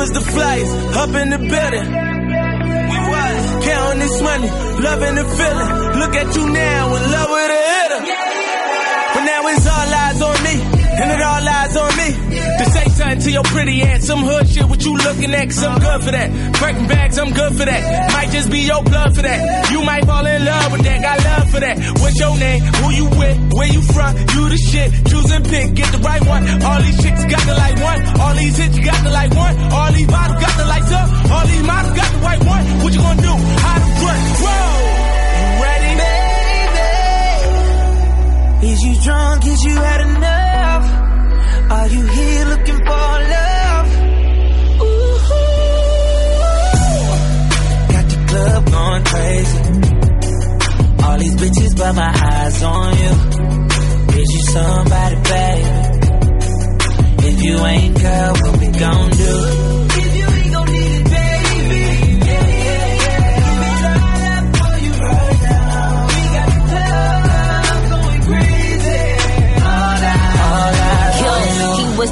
Was 0.00 0.12
the 0.12 0.20
flyers, 0.32 0.72
up 0.96 1.10
in 1.10 1.28
the 1.28 1.36
building. 1.36 1.88
We 2.90 2.98
was 3.12 3.40
counting 3.68 4.00
this 4.00 4.16
money, 4.22 4.48
loving 4.80 5.14
the 5.20 5.26
feeling. 5.36 5.70
Look 6.00 6.14
at 6.16 6.36
you 6.36 6.44
now, 6.48 6.96
in 6.96 7.02
love 7.14 7.30
with 7.36 7.58
a 7.58 7.62
hitter. 7.70 8.02
But 9.12 9.22
now 9.28 9.40
it's 9.52 9.66
all 9.66 9.92
eyes 10.02 10.22
on 10.22 10.36
me, 10.48 10.56
and 11.00 11.10
it 11.12 11.20
all 11.20 11.42
lies 11.44 11.76
on. 11.76 11.89
To 12.60 12.66
say 12.68 12.84
something 12.92 13.20
to 13.20 13.30
your 13.32 13.42
pretty 13.44 13.80
ass, 13.80 14.04
some 14.04 14.20
hood 14.20 14.44
shit, 14.44 14.68
what 14.68 14.84
you 14.84 14.92
looking 14.92 15.32
at, 15.32 15.48
cause 15.48 15.64
I'm 15.64 15.80
good 15.80 16.04
for 16.04 16.12
that. 16.12 16.28
Breaking 16.60 16.88
bags, 16.88 17.16
I'm 17.16 17.32
good 17.32 17.56
for 17.56 17.64
that. 17.64 18.12
Might 18.12 18.28
just 18.36 18.50
be 18.52 18.60
your 18.68 18.84
blood 18.84 19.16
for 19.16 19.22
that. 19.22 19.70
You 19.72 19.80
might 19.82 20.04
fall 20.04 20.26
in 20.26 20.44
love 20.44 20.72
with 20.72 20.84
that, 20.84 21.00
got 21.00 21.24
love 21.24 21.48
for 21.48 21.60
that. 21.60 21.80
What's 22.04 22.20
your 22.20 22.36
name? 22.36 22.60
Who 22.60 22.90
you 22.92 23.08
with? 23.16 23.54
Where 23.56 23.72
you 23.72 23.80
from? 23.80 24.12
You 24.12 24.52
the 24.52 24.60
shit. 24.60 24.92
Choose 25.08 25.30
and 25.32 25.44
pick, 25.48 25.72
get 25.72 25.88
the 25.88 26.04
right 26.04 26.20
one. 26.20 26.44
All 26.60 26.82
these 26.84 27.00
chicks 27.00 27.24
got 27.32 27.40
the 27.48 27.56
like 27.56 27.80
one. 27.80 28.20
All 28.20 28.34
these 28.36 28.52
hits 28.52 28.76
you 28.76 28.84
got 28.84 29.00
the 29.04 29.10
like 29.10 29.32
one. 29.32 29.56
All 29.72 29.92
these 29.96 30.10
models 30.12 30.40
got 30.44 30.54
the 30.60 30.66
lights 30.68 30.92
up. 30.92 31.08
All 31.32 31.46
these 31.48 31.64
models 31.64 31.96
got 31.96 32.12
the 32.12 32.20
right 32.28 32.44
one. 32.44 32.64
What 32.84 32.92
you 32.92 33.00
gonna 33.00 33.24
do? 33.24 33.34
How 33.64 33.76
to 33.80 33.88
run? 34.04 34.20
Whoa! 34.36 35.64
Ready? 35.64 35.96
Baby, 38.60 38.68
is 38.68 38.84
you 38.84 39.00
drunk? 39.00 39.48
Is 39.48 39.64
you 39.64 39.76
had 39.80 40.00
enough? 40.04 40.29
Are 41.70 41.88
you 41.88 42.02
here 42.04 42.44
looking 42.46 42.78
for 42.78 43.10
love? 43.34 43.86
Ooh, 44.82 45.18
got 47.92 48.06
the 48.10 48.18
club 48.28 48.70
going 48.70 49.04
crazy. 49.04 49.58
All 51.04 51.18
these 51.18 51.36
bitches, 51.36 51.76
but 51.78 51.94
my 51.94 52.12
eyes 52.32 52.62
on 52.62 52.98
you. 52.98 53.12
You 54.20 54.42
somebody, 54.42 55.16
baby? 55.16 55.90
If 57.28 57.42
you 57.42 57.56
ain't, 57.64 58.00
girl, 58.02 58.32
what 58.32 58.60
we 58.60 58.68
gon' 58.68 59.10
do? 59.10 59.59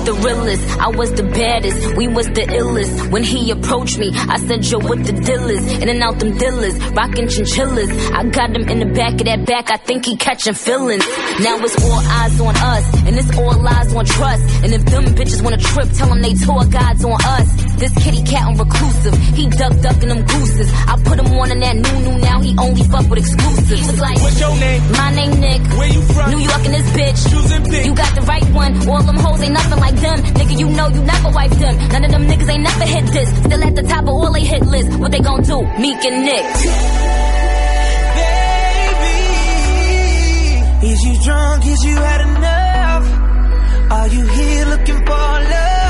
The 0.09 0.15
realest, 0.25 0.65
I 0.79 0.89
was 0.89 1.13
the 1.13 1.23
baddest, 1.23 1.97
we 1.97 2.09
was 2.09 2.27
the 2.29 2.41
illest. 2.41 3.13
When 3.13 3.23
he 3.23 3.51
approached 3.51 3.99
me, 3.99 4.11
I 4.15 4.39
said, 4.39 4.65
yo, 4.65 4.79
what 4.79 5.05
the 5.05 5.13
deal 5.13 5.51
is? 5.51 5.65
In 5.83 5.89
and 5.91 6.03
out 6.03 6.19
them 6.19 6.39
dealers, 6.39 6.77
rockin' 6.97 7.29
chinchillas. 7.29 7.91
I 8.13 8.25
got 8.25 8.57
him 8.57 8.67
in 8.69 8.79
the 8.79 8.87
back 8.87 9.21
of 9.21 9.27
that 9.27 9.45
back, 9.45 9.71
I 9.71 9.77
think 9.77 10.07
he 10.07 10.17
catchin' 10.17 10.55
feelings. 10.55 11.05
Now 11.41 11.59
it's 11.61 11.77
all 11.85 12.01
eyes 12.01 12.41
on 12.41 12.57
us, 12.57 12.85
and 13.05 13.19
it's 13.19 13.37
all 13.37 13.61
lies 13.61 13.95
on 13.95 14.07
trust. 14.07 14.65
And 14.65 14.73
if 14.73 14.85
them 14.87 15.05
bitches 15.15 15.43
wanna 15.43 15.59
trip, 15.59 15.89
tell 15.93 16.09
them 16.09 16.23
they 16.23 16.33
tour 16.33 16.65
guides 16.65 17.05
on 17.05 17.19
us. 17.23 17.68
This 17.79 17.95
kitty 17.95 18.23
cat 18.25 18.43
on 18.49 18.57
reclusive, 18.59 19.15
he 19.39 19.47
duck 19.47 19.71
ducking 19.81 20.09
them 20.09 20.27
gooses. 20.27 20.69
I 20.87 20.99
put 21.05 21.19
him 21.21 21.31
on 21.39 21.53
in 21.53 21.61
that 21.61 21.77
new 21.77 21.97
new, 22.03 22.19
now 22.19 22.41
he 22.41 22.57
only 22.59 22.83
fuck 22.83 23.09
with 23.09 23.21
exclusives. 23.21 23.71
He 23.71 23.87
was 23.87 24.01
like, 24.01 24.19
What's 24.19 24.41
your 24.41 24.51
name? 24.59 24.83
My 24.93 25.15
name 25.15 25.39
Nick. 25.39 25.63
Where 25.79 25.87
you 25.87 26.03
from? 26.03 26.31
New 26.31 26.43
York 26.43 26.65
and 26.67 26.75
this 26.75 26.91
bitch. 26.91 27.31
Choosing 27.31 27.65
pick. 27.71 27.87
You 27.87 27.95
got 27.95 28.15
the 28.19 28.23
right 28.23 28.45
one, 28.51 28.89
all 28.89 29.03
them 29.03 29.17
hoes 29.17 29.41
ain't 29.43 29.53
nothing 29.55 29.79
like 29.79 29.95
them. 29.95 30.19
Nigga, 30.35 30.59
you 30.59 30.69
know 30.71 30.89
you 30.89 31.03
never 31.05 31.31
wipe 31.31 31.53
them. 31.53 31.79
None 31.89 32.05
of 32.05 32.11
them 32.11 32.27
niggas 32.27 32.49
ain't 32.51 32.63
never 32.63 32.85
hit 32.85 33.07
this. 33.15 33.29
Still 33.47 33.63
at 33.63 33.75
the 33.77 33.83
top 33.83 34.03
of 34.03 34.09
all 34.11 34.33
they 34.33 34.45
hit 34.45 34.67
list. 34.67 34.99
What 34.99 35.13
they 35.13 35.21
gon' 35.21 35.43
do? 35.43 35.63
Meek 35.79 36.03
and 36.05 36.25
Nick. 36.27 36.45
Baby, 40.83 40.91
is 40.91 41.01
you 41.07 41.15
drunk? 41.23 41.65
Is 41.65 41.85
you 41.85 41.95
had 41.97 42.21
enough? 42.27 43.07
Are 43.93 44.09
you 44.09 44.27
here 44.27 44.65
looking 44.67 44.99
for 45.07 45.13
love? 45.13 45.88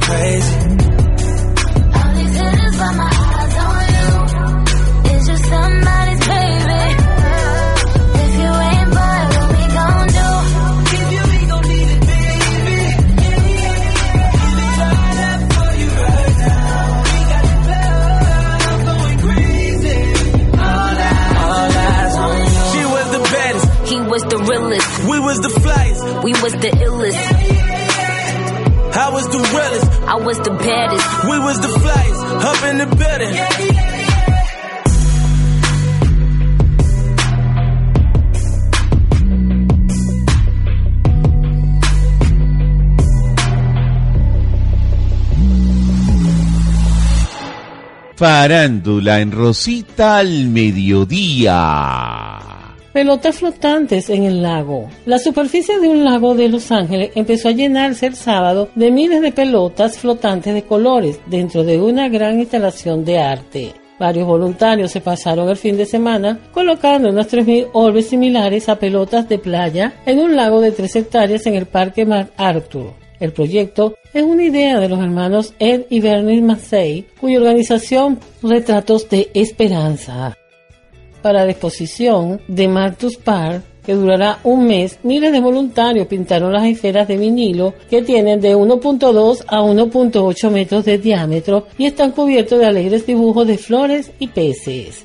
Crazy. 0.00 0.63
Farándula 48.24 49.20
en 49.20 49.30
Rosita 49.30 50.16
al 50.16 50.48
mediodía. 50.48 52.40
Pelotas 52.90 53.36
flotantes 53.36 54.08
en 54.08 54.22
el 54.22 54.42
lago. 54.42 54.88
La 55.04 55.18
superficie 55.18 55.78
de 55.78 55.88
un 55.88 56.06
lago 56.06 56.34
de 56.34 56.48
Los 56.48 56.72
Ángeles 56.72 57.10
empezó 57.16 57.48
a 57.50 57.52
llenarse 57.52 58.06
el 58.06 58.16
sábado 58.16 58.70
de 58.76 58.90
miles 58.90 59.20
de 59.20 59.30
pelotas 59.30 59.98
flotantes 59.98 60.54
de 60.54 60.62
colores 60.62 61.20
dentro 61.26 61.64
de 61.64 61.78
una 61.78 62.08
gran 62.08 62.40
instalación 62.40 63.04
de 63.04 63.18
arte. 63.18 63.74
Varios 63.98 64.26
voluntarios 64.26 64.90
se 64.90 65.02
pasaron 65.02 65.50
el 65.50 65.58
fin 65.58 65.76
de 65.76 65.84
semana 65.84 66.38
colocando 66.50 67.10
unas 67.10 67.30
3.000 67.30 67.68
orbes 67.74 68.08
similares 68.08 68.70
a 68.70 68.78
pelotas 68.78 69.28
de 69.28 69.38
playa 69.38 69.96
en 70.06 70.20
un 70.20 70.34
lago 70.34 70.62
de 70.62 70.72
3 70.72 70.96
hectáreas 70.96 71.44
en 71.44 71.56
el 71.56 71.66
Parque 71.66 72.06
MacArthur. 72.06 73.03
El 73.20 73.32
proyecto 73.32 73.96
es 74.12 74.22
una 74.22 74.44
idea 74.44 74.80
de 74.80 74.88
los 74.88 74.98
hermanos 75.00 75.54
Ed 75.58 75.82
y 75.90 76.00
Bernie 76.00 76.42
Massey, 76.42 77.06
cuya 77.20 77.38
organización 77.38 78.18
Retratos 78.42 79.08
de 79.08 79.30
Esperanza 79.34 80.36
para 81.22 81.46
la 81.46 81.52
exposición 81.52 82.42
de 82.48 82.68
Martus 82.68 83.16
Park 83.16 83.62
que 83.84 83.94
durará 83.94 84.40
un 84.44 84.66
mes, 84.66 84.98
miles 85.02 85.32
de 85.32 85.40
voluntarios 85.40 86.06
pintaron 86.06 86.52
las 86.52 86.66
esferas 86.66 87.06
de 87.06 87.16
vinilo 87.16 87.74
que 87.88 88.02
tienen 88.02 88.40
de 88.40 88.56
1.2 88.56 89.44
a 89.46 89.60
1.8 89.60 90.50
metros 90.50 90.84
de 90.84 90.98
diámetro 90.98 91.66
y 91.78 91.86
están 91.86 92.12
cubiertos 92.12 92.58
de 92.58 92.66
alegres 92.66 93.06
dibujos 93.06 93.46
de 93.46 93.58
flores 93.58 94.10
y 94.18 94.28
peces. 94.28 95.04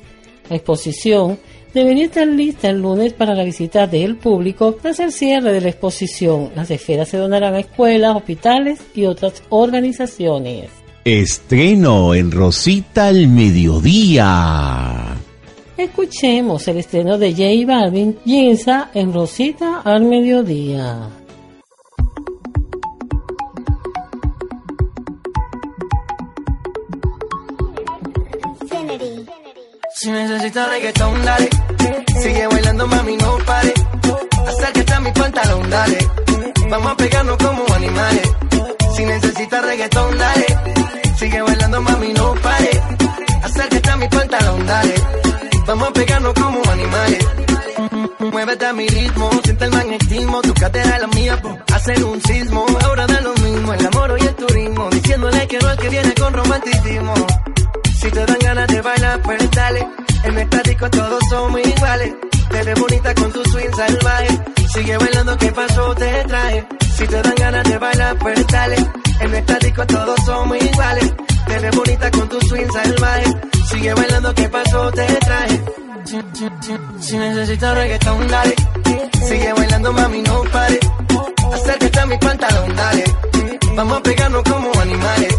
La 0.50 0.56
exposición 0.56 1.38
debería 1.72 2.06
estar 2.06 2.26
lista 2.26 2.68
el 2.68 2.82
lunes 2.82 3.12
para 3.12 3.34
la 3.34 3.44
visita 3.44 3.86
del 3.86 4.16
público 4.16 4.76
tras 4.82 4.98
el 4.98 5.12
cierre 5.12 5.52
de 5.52 5.60
la 5.60 5.68
exposición. 5.68 6.50
Las 6.56 6.70
esferas 6.70 7.08
se 7.08 7.18
donarán 7.18 7.54
a 7.54 7.60
escuelas, 7.60 8.16
hospitales 8.16 8.80
y 8.94 9.06
otras 9.06 9.44
organizaciones. 9.48 10.68
Estreno 11.04 12.14
en 12.14 12.32
Rosita 12.32 13.06
al 13.06 13.28
mediodía. 13.28 15.16
Escuchemos 15.76 16.66
el 16.68 16.78
estreno 16.78 17.16
de 17.16 17.30
J 17.30 17.72
Balvin, 17.72 18.14
Piensa 18.24 18.90
en 18.92 19.12
Rosita 19.12 19.80
al 19.82 20.02
mediodía. 20.02 21.08
Si 30.00 30.10
necesitas 30.10 30.66
reggaetón, 30.70 31.24
dale. 31.26 31.50
Sigue 32.22 32.46
bailando, 32.46 32.86
mami, 32.86 33.16
no 33.18 33.36
pare. 33.44 33.74
Acércate 34.48 34.94
a 34.94 35.00
mi 35.00 35.12
pantalón, 35.12 35.68
dale. 35.68 35.98
Vamos 36.70 36.92
a 36.92 36.96
pegarnos 36.96 37.36
como 37.36 37.74
animales. 37.74 38.30
Si 38.96 39.04
necesitas 39.04 39.62
reggaetón, 39.62 40.16
dale. 40.16 40.46
Sigue 41.18 41.42
bailando, 41.42 41.82
mami, 41.82 42.14
no 42.14 42.34
pare. 42.36 42.70
Acércate 43.42 43.90
a 43.90 43.96
mi 43.96 44.08
pantalón, 44.08 44.66
dale. 44.66 44.94
Vamos 45.66 45.88
a 45.90 45.92
pegarnos 45.92 46.32
como 46.32 46.62
animales. 46.70 47.26
Muévete 48.20 48.66
a 48.66 48.72
mi 48.72 48.88
ritmo, 48.88 49.30
siente 49.44 49.64
el 49.66 49.70
magnetismo, 49.70 50.40
tu 50.40 50.54
cadera 50.54 50.96
es 50.96 51.00
la 51.02 51.08
mía, 51.08 51.42
po. 51.42 51.58
hacen 51.74 52.04
un 52.04 52.22
sismo, 52.22 52.64
ahora 52.84 53.06
da 53.06 53.20
lo 53.20 53.34
mismo, 53.34 53.74
el 53.74 53.86
amor 53.86 54.16
y 54.18 54.22
el 54.22 54.34
turismo, 54.34 54.88
diciéndole 54.88 55.46
que 55.46 55.58
no 55.58 55.70
es 55.70 55.78
que 55.78 55.88
viene 55.90 56.14
con 56.14 56.32
romanticismo. 56.32 57.14
Si 58.00 58.10
te 58.10 58.26
dan 58.26 58.38
ganas 58.38 58.66
de 58.68 58.80
bailar, 58.80 59.22
pues 59.22 59.50
dale, 59.50 59.86
en 60.24 60.32
el 60.32 60.38
estático 60.38 60.90
todos 60.90 61.20
somos 61.28 61.60
iguales, 61.60 62.14
te 62.50 62.74
bonita 62.74 63.14
con 63.14 63.32
tu 63.32 63.44
swing 63.44 63.74
salvaje, 63.76 64.40
sigue 64.72 64.96
bailando, 64.96 65.36
¿qué 65.36 65.52
pasó? 65.52 65.94
Te 65.94 66.24
traje, 66.24 66.66
si 66.96 67.06
te 67.06 67.22
dan 67.22 67.34
ganas 67.36 67.64
de 67.64 67.78
bailar, 67.78 68.16
pues 68.18 68.46
dale, 68.46 68.76
en 68.76 69.28
el 69.28 69.34
estático 69.34 69.86
todos 69.86 70.18
somos 70.24 70.56
iguales, 70.62 71.12
te 71.46 71.70
bonita 71.76 72.10
con 72.10 72.28
tu 72.28 72.40
swing 72.40 72.70
salvaje, 72.72 73.24
sigue 73.70 73.94
bailando, 73.94 74.34
¿qué 74.34 74.48
pasó? 74.48 74.90
Te 74.92 75.06
traje. 75.06 75.62
Si, 76.04 76.16
si, 76.32 76.48
si, 76.60 77.06
si 77.06 77.18
necesitas 77.18 77.74
reggaetón, 77.74 78.28
dale. 78.28 78.54
Sigue 79.28 79.52
bailando, 79.52 79.92
mami, 79.92 80.22
no 80.22 80.42
pare. 80.50 80.80
Acércate 81.52 82.00
a 82.00 82.06
mi 82.06 82.16
pantalón, 82.18 82.76
dale. 82.76 83.04
Vamos 83.76 83.98
a 83.98 84.02
pegarnos 84.02 84.42
como 84.44 84.80
animales. 84.80 85.38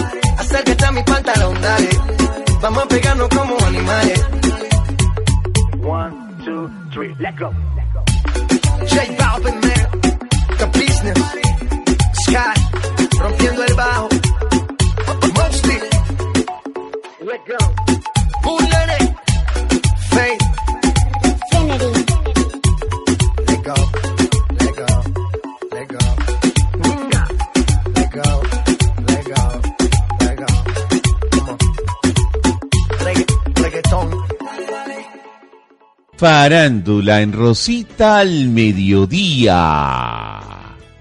Acércate 0.37 0.85
a 0.85 0.91
mi 0.91 1.03
pantalón, 1.03 1.61
dale. 1.61 1.89
Vamos 2.61 2.83
a 2.83 2.87
pegarnos 2.87 3.29
como 3.29 3.57
animales. 3.65 4.25
One, 5.83 6.13
two, 6.45 6.69
three, 6.93 7.15
let 7.19 7.35
go. 7.39 7.49
J 8.87 9.15
Balvin, 9.17 9.55
man. 9.61 9.87
The 10.57 10.67
business. 10.79 11.19
Sky. 12.25 12.53
Rompiendo 13.19 13.63
el 13.63 13.73
bajo. 13.75 14.09
Mostly. 15.35 15.79
Let 17.21 17.41
go. 17.47 17.57
Bullet. 18.43 19.10
Farándula 36.21 37.19
en 37.23 37.33
Rosita 37.33 38.19
al 38.19 38.47
mediodía. 38.49 39.57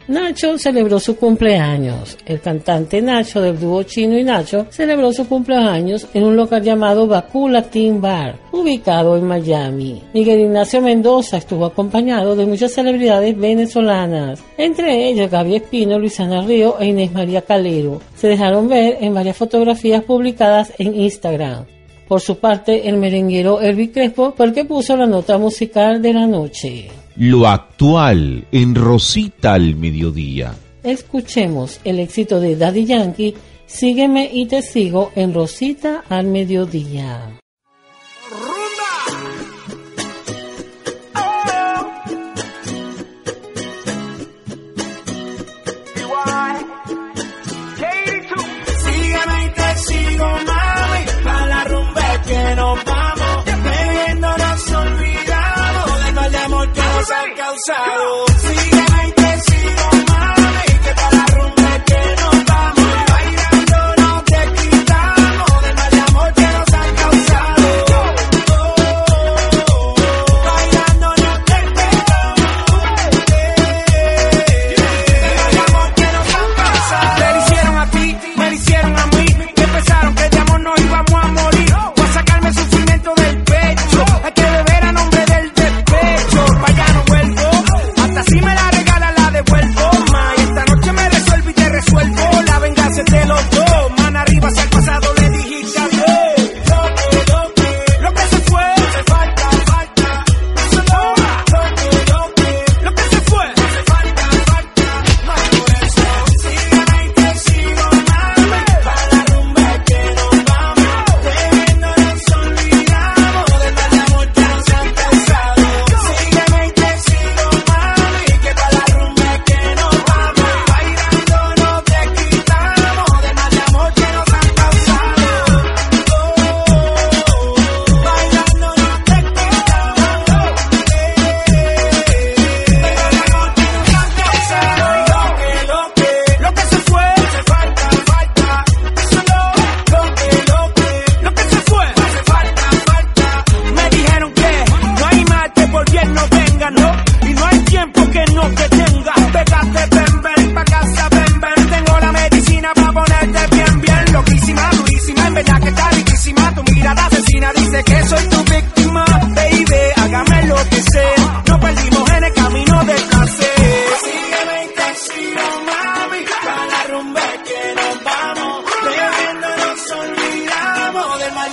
Nacho 0.08 0.56
celebró 0.56 0.98
su 0.98 1.14
cumpleaños. 1.16 2.16
El 2.24 2.40
cantante 2.40 3.02
Nacho 3.02 3.42
del 3.42 3.60
dúo 3.60 3.82
Chino 3.82 4.16
y 4.16 4.24
Nacho 4.24 4.66
celebró 4.70 5.12
su 5.12 5.28
cumpleaños 5.28 6.06
en 6.14 6.24
un 6.24 6.36
local 6.36 6.62
llamado 6.62 7.06
Bakú 7.06 7.50
Latin 7.50 8.00
Bar, 8.00 8.38
ubicado 8.50 9.18
en 9.18 9.26
Miami. 9.26 10.02
Miguel 10.14 10.40
Ignacio 10.40 10.80
Mendoza 10.80 11.36
estuvo 11.36 11.66
acompañado 11.66 12.34
de 12.34 12.46
muchas 12.46 12.72
celebridades 12.72 13.36
venezolanas, 13.36 14.42
entre 14.56 15.06
ellas 15.06 15.30
Gaby 15.30 15.56
Espino, 15.56 15.98
Luisana 15.98 16.40
Río 16.40 16.80
e 16.80 16.86
Inés 16.86 17.12
María 17.12 17.42
Calero. 17.42 18.00
Se 18.16 18.26
dejaron 18.26 18.70
ver 18.70 18.96
en 19.02 19.12
varias 19.12 19.36
fotografías 19.36 20.02
publicadas 20.02 20.72
en 20.78 20.94
Instagram. 20.94 21.66
Por 22.10 22.20
su 22.20 22.38
parte, 22.38 22.88
el 22.88 22.96
merenguero 22.96 23.60
Elvi 23.60 23.90
Crespo 23.90 24.34
fue 24.36 24.46
el 24.46 24.52
que 24.52 24.64
puso 24.64 24.96
la 24.96 25.06
nota 25.06 25.38
musical 25.38 26.02
de 26.02 26.12
la 26.12 26.26
noche. 26.26 26.88
Lo 27.14 27.46
actual 27.46 28.46
en 28.50 28.74
Rosita 28.74 29.52
al 29.52 29.76
mediodía. 29.76 30.52
Escuchemos 30.82 31.78
el 31.84 32.00
éxito 32.00 32.40
de 32.40 32.56
Daddy 32.56 32.84
Yankee, 32.84 33.34
Sígueme 33.64 34.28
y 34.32 34.46
te 34.46 34.60
sigo 34.60 35.12
en 35.14 35.32
Rosita 35.32 36.02
al 36.08 36.26
mediodía. 36.26 37.38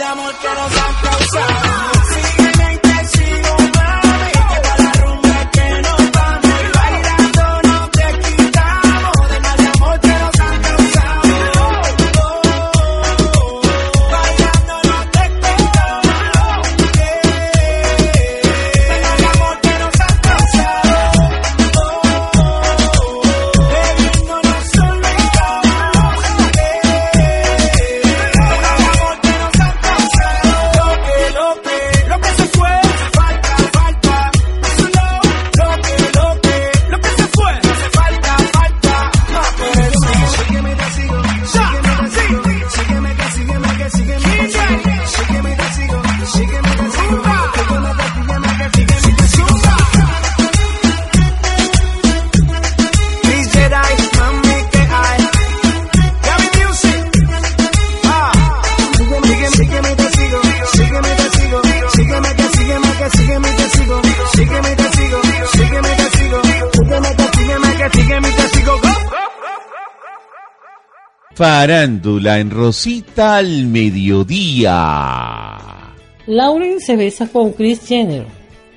Amor 0.08 0.34
que 0.36 0.48
nos 0.48 1.17
Farándula 71.68 72.40
en 72.40 72.50
Rosita 72.50 73.36
al 73.36 73.68
mediodía. 73.68 74.72
Lauren 76.26 76.80
se 76.80 76.96
besa 76.96 77.28
con 77.28 77.52
Chris 77.52 77.86
Jenner, 77.86 78.24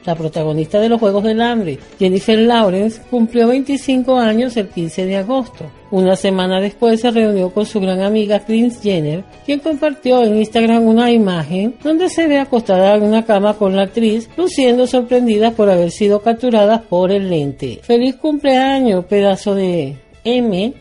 la 0.04 0.16
protagonista 0.16 0.80
de 0.80 0.88
los 0.88 0.98
Juegos 0.98 1.22
del 1.22 1.40
Hambre. 1.40 1.78
Jennifer 2.00 2.36
Lawrence 2.36 3.00
cumplió 3.08 3.46
25 3.46 4.18
años 4.18 4.56
el 4.56 4.70
15 4.70 5.06
de 5.06 5.18
agosto. 5.18 5.70
Una 5.92 6.16
semana 6.16 6.60
después 6.60 7.00
se 7.00 7.12
reunió 7.12 7.50
con 7.50 7.64
su 7.64 7.80
gran 7.80 8.00
amiga 8.00 8.44
Chris 8.44 8.80
Jenner, 8.82 9.22
quien 9.46 9.60
compartió 9.60 10.24
en 10.24 10.38
Instagram 10.38 10.82
una 10.82 11.12
imagen 11.12 11.76
donde 11.84 12.08
se 12.08 12.26
ve 12.26 12.40
acostada 12.40 12.96
en 12.96 13.04
una 13.04 13.24
cama 13.24 13.54
con 13.54 13.76
la 13.76 13.82
actriz, 13.82 14.28
luciendo 14.36 14.88
sorprendida 14.88 15.52
por 15.52 15.70
haber 15.70 15.92
sido 15.92 16.22
capturada 16.22 16.82
por 16.82 17.12
el 17.12 17.30
lente. 17.30 17.78
Feliz 17.84 18.16
cumpleaños, 18.16 19.04
pedazo 19.04 19.54
de 19.54 19.96
M. 20.24 20.74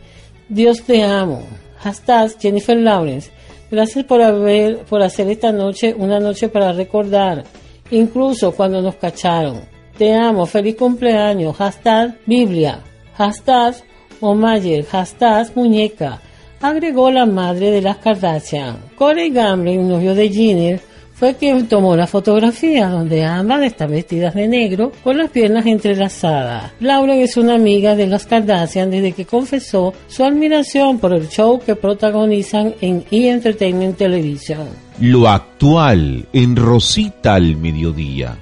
Dios 0.49 0.81
te 0.81 1.03
amo. 1.03 1.43
Hashtag 1.79 2.37
Jennifer 2.39 2.77
Lawrence. 2.77 3.31
Gracias 3.71 4.05
por 4.05 4.21
haber, 4.21 4.79
por 4.85 5.01
hacer 5.01 5.29
esta 5.29 5.51
noche 5.51 5.93
una 5.97 6.19
noche 6.19 6.49
para 6.49 6.73
recordar, 6.73 7.43
incluso 7.91 8.51
cuando 8.51 8.81
nos 8.81 8.95
cacharon. 8.95 9.61
Te 9.97 10.13
amo, 10.13 10.45
feliz 10.45 10.75
cumpleaños. 10.75 11.57
Hashtag 11.57 12.17
Biblia. 12.25 12.79
Hashtag 13.15 13.75
Omayer. 14.21 14.85
Hashtag 14.85 15.51
Muñeca. 15.55 16.21
Agregó 16.61 17.11
la 17.11 17.25
madre 17.25 17.71
de 17.71 17.81
las 17.81 17.97
Kardashian. 17.97 18.77
Corey 18.97 19.29
Gamblin, 19.29 19.87
novio 19.87 20.15
de 20.15 20.29
Jenner, 20.29 20.81
fue 21.19 21.35
quien 21.35 21.67
tomó 21.67 21.97
la 21.97 22.07
fotografía 22.07 22.87
donde 22.87 23.25
ambas 23.25 23.61
están 23.63 23.91
vestidas 23.91 24.33
de 24.35 24.47
negro 24.47 24.93
con 25.03 25.17
las 25.17 25.29
piernas 25.29 25.65
entrelazadas. 25.65 26.71
Lauren 26.79 27.19
es 27.19 27.35
una 27.35 27.55
amiga 27.55 27.93
de 27.93 28.07
las 28.07 28.25
Kardashian 28.25 28.89
desde 28.89 29.11
que 29.11 29.25
confesó 29.25 29.93
su 30.07 30.23
admiración 30.23 30.97
por 30.97 31.11
el 31.11 31.27
show 31.27 31.59
que 31.59 31.75
protagonizan 31.75 32.73
en 32.79 33.03
E! 33.11 33.29
Entertainment 33.29 33.97
Television. 33.97 34.65
Lo 35.01 35.27
actual 35.27 36.25
en 36.31 36.55
Rosita 36.55 37.35
al 37.35 37.57
mediodía. 37.57 38.37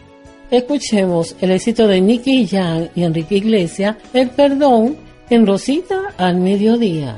Escuchemos 0.51 1.36
el 1.41 1.51
éxito 1.51 1.88
de 1.88 1.99
Nicky 1.99 2.45
Jam 2.45 2.89
y 2.95 3.03
Enrique 3.03 3.38
Iglesias, 3.38 3.97
El 4.13 4.30
Perdón, 4.30 4.95
en 5.32 5.47
Rosita 5.47 6.13
al 6.15 6.38
mediodía. 6.38 7.17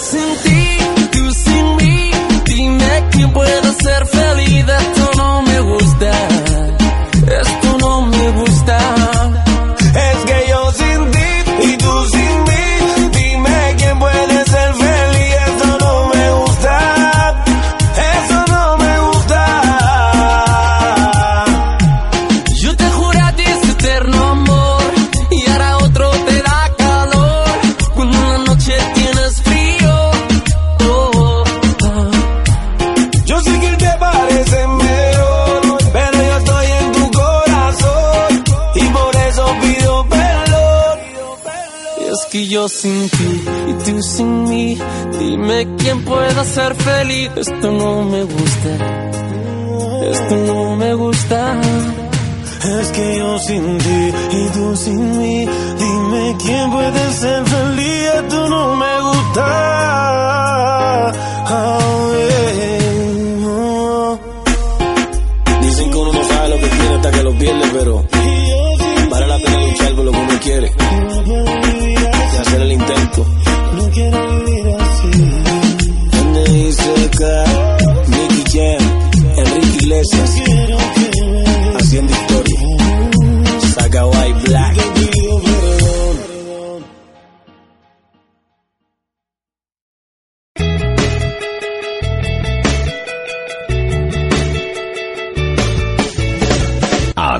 Es 0.00 0.12
que 0.12 0.18
yo 0.18 0.47
Esto 47.38 47.77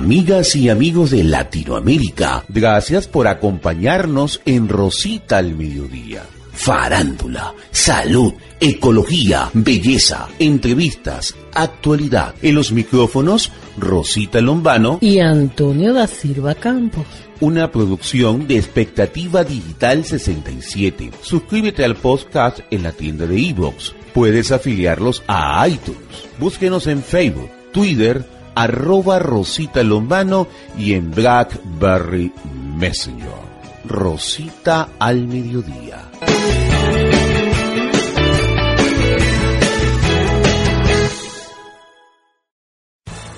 Amigas 0.08 0.56
y 0.56 0.70
amigos 0.70 1.10
de 1.10 1.22
Latinoamérica, 1.22 2.42
gracias 2.48 3.06
por 3.06 3.28
acompañarnos 3.28 4.40
en 4.46 4.66
Rosita 4.66 5.36
al 5.36 5.54
Mediodía. 5.54 6.22
Farándula, 6.50 7.52
salud, 7.70 8.32
ecología, 8.58 9.50
belleza, 9.52 10.26
entrevistas, 10.38 11.36
actualidad. 11.52 12.34
En 12.40 12.54
los 12.54 12.72
micrófonos, 12.72 13.52
Rosita 13.76 14.40
Lombano 14.40 14.96
y 15.02 15.18
Antonio 15.18 15.92
da 15.92 16.06
Silva 16.06 16.54
Campos. 16.54 17.04
Una 17.40 17.70
producción 17.70 18.46
de 18.46 18.56
Expectativa 18.56 19.44
Digital 19.44 20.06
67. 20.06 21.10
Suscríbete 21.20 21.84
al 21.84 21.96
podcast 21.96 22.60
en 22.70 22.84
la 22.84 22.92
tienda 22.92 23.26
de 23.26 23.38
iVoox. 23.38 23.92
Puedes 24.14 24.52
afiliarlos 24.52 25.22
a 25.26 25.68
iTunes. 25.68 26.00
Búsquenos 26.38 26.86
en 26.86 27.02
Facebook, 27.02 27.50
Twitter, 27.72 28.37
arroba 28.54 29.18
Rosita 29.18 29.82
Lombano 29.82 30.48
y 30.76 30.94
en 30.94 31.10
Blackberry 31.10 32.32
Messenger. 32.76 33.48
Rosita 33.84 34.90
al 34.98 35.26
mediodía. 35.26 36.08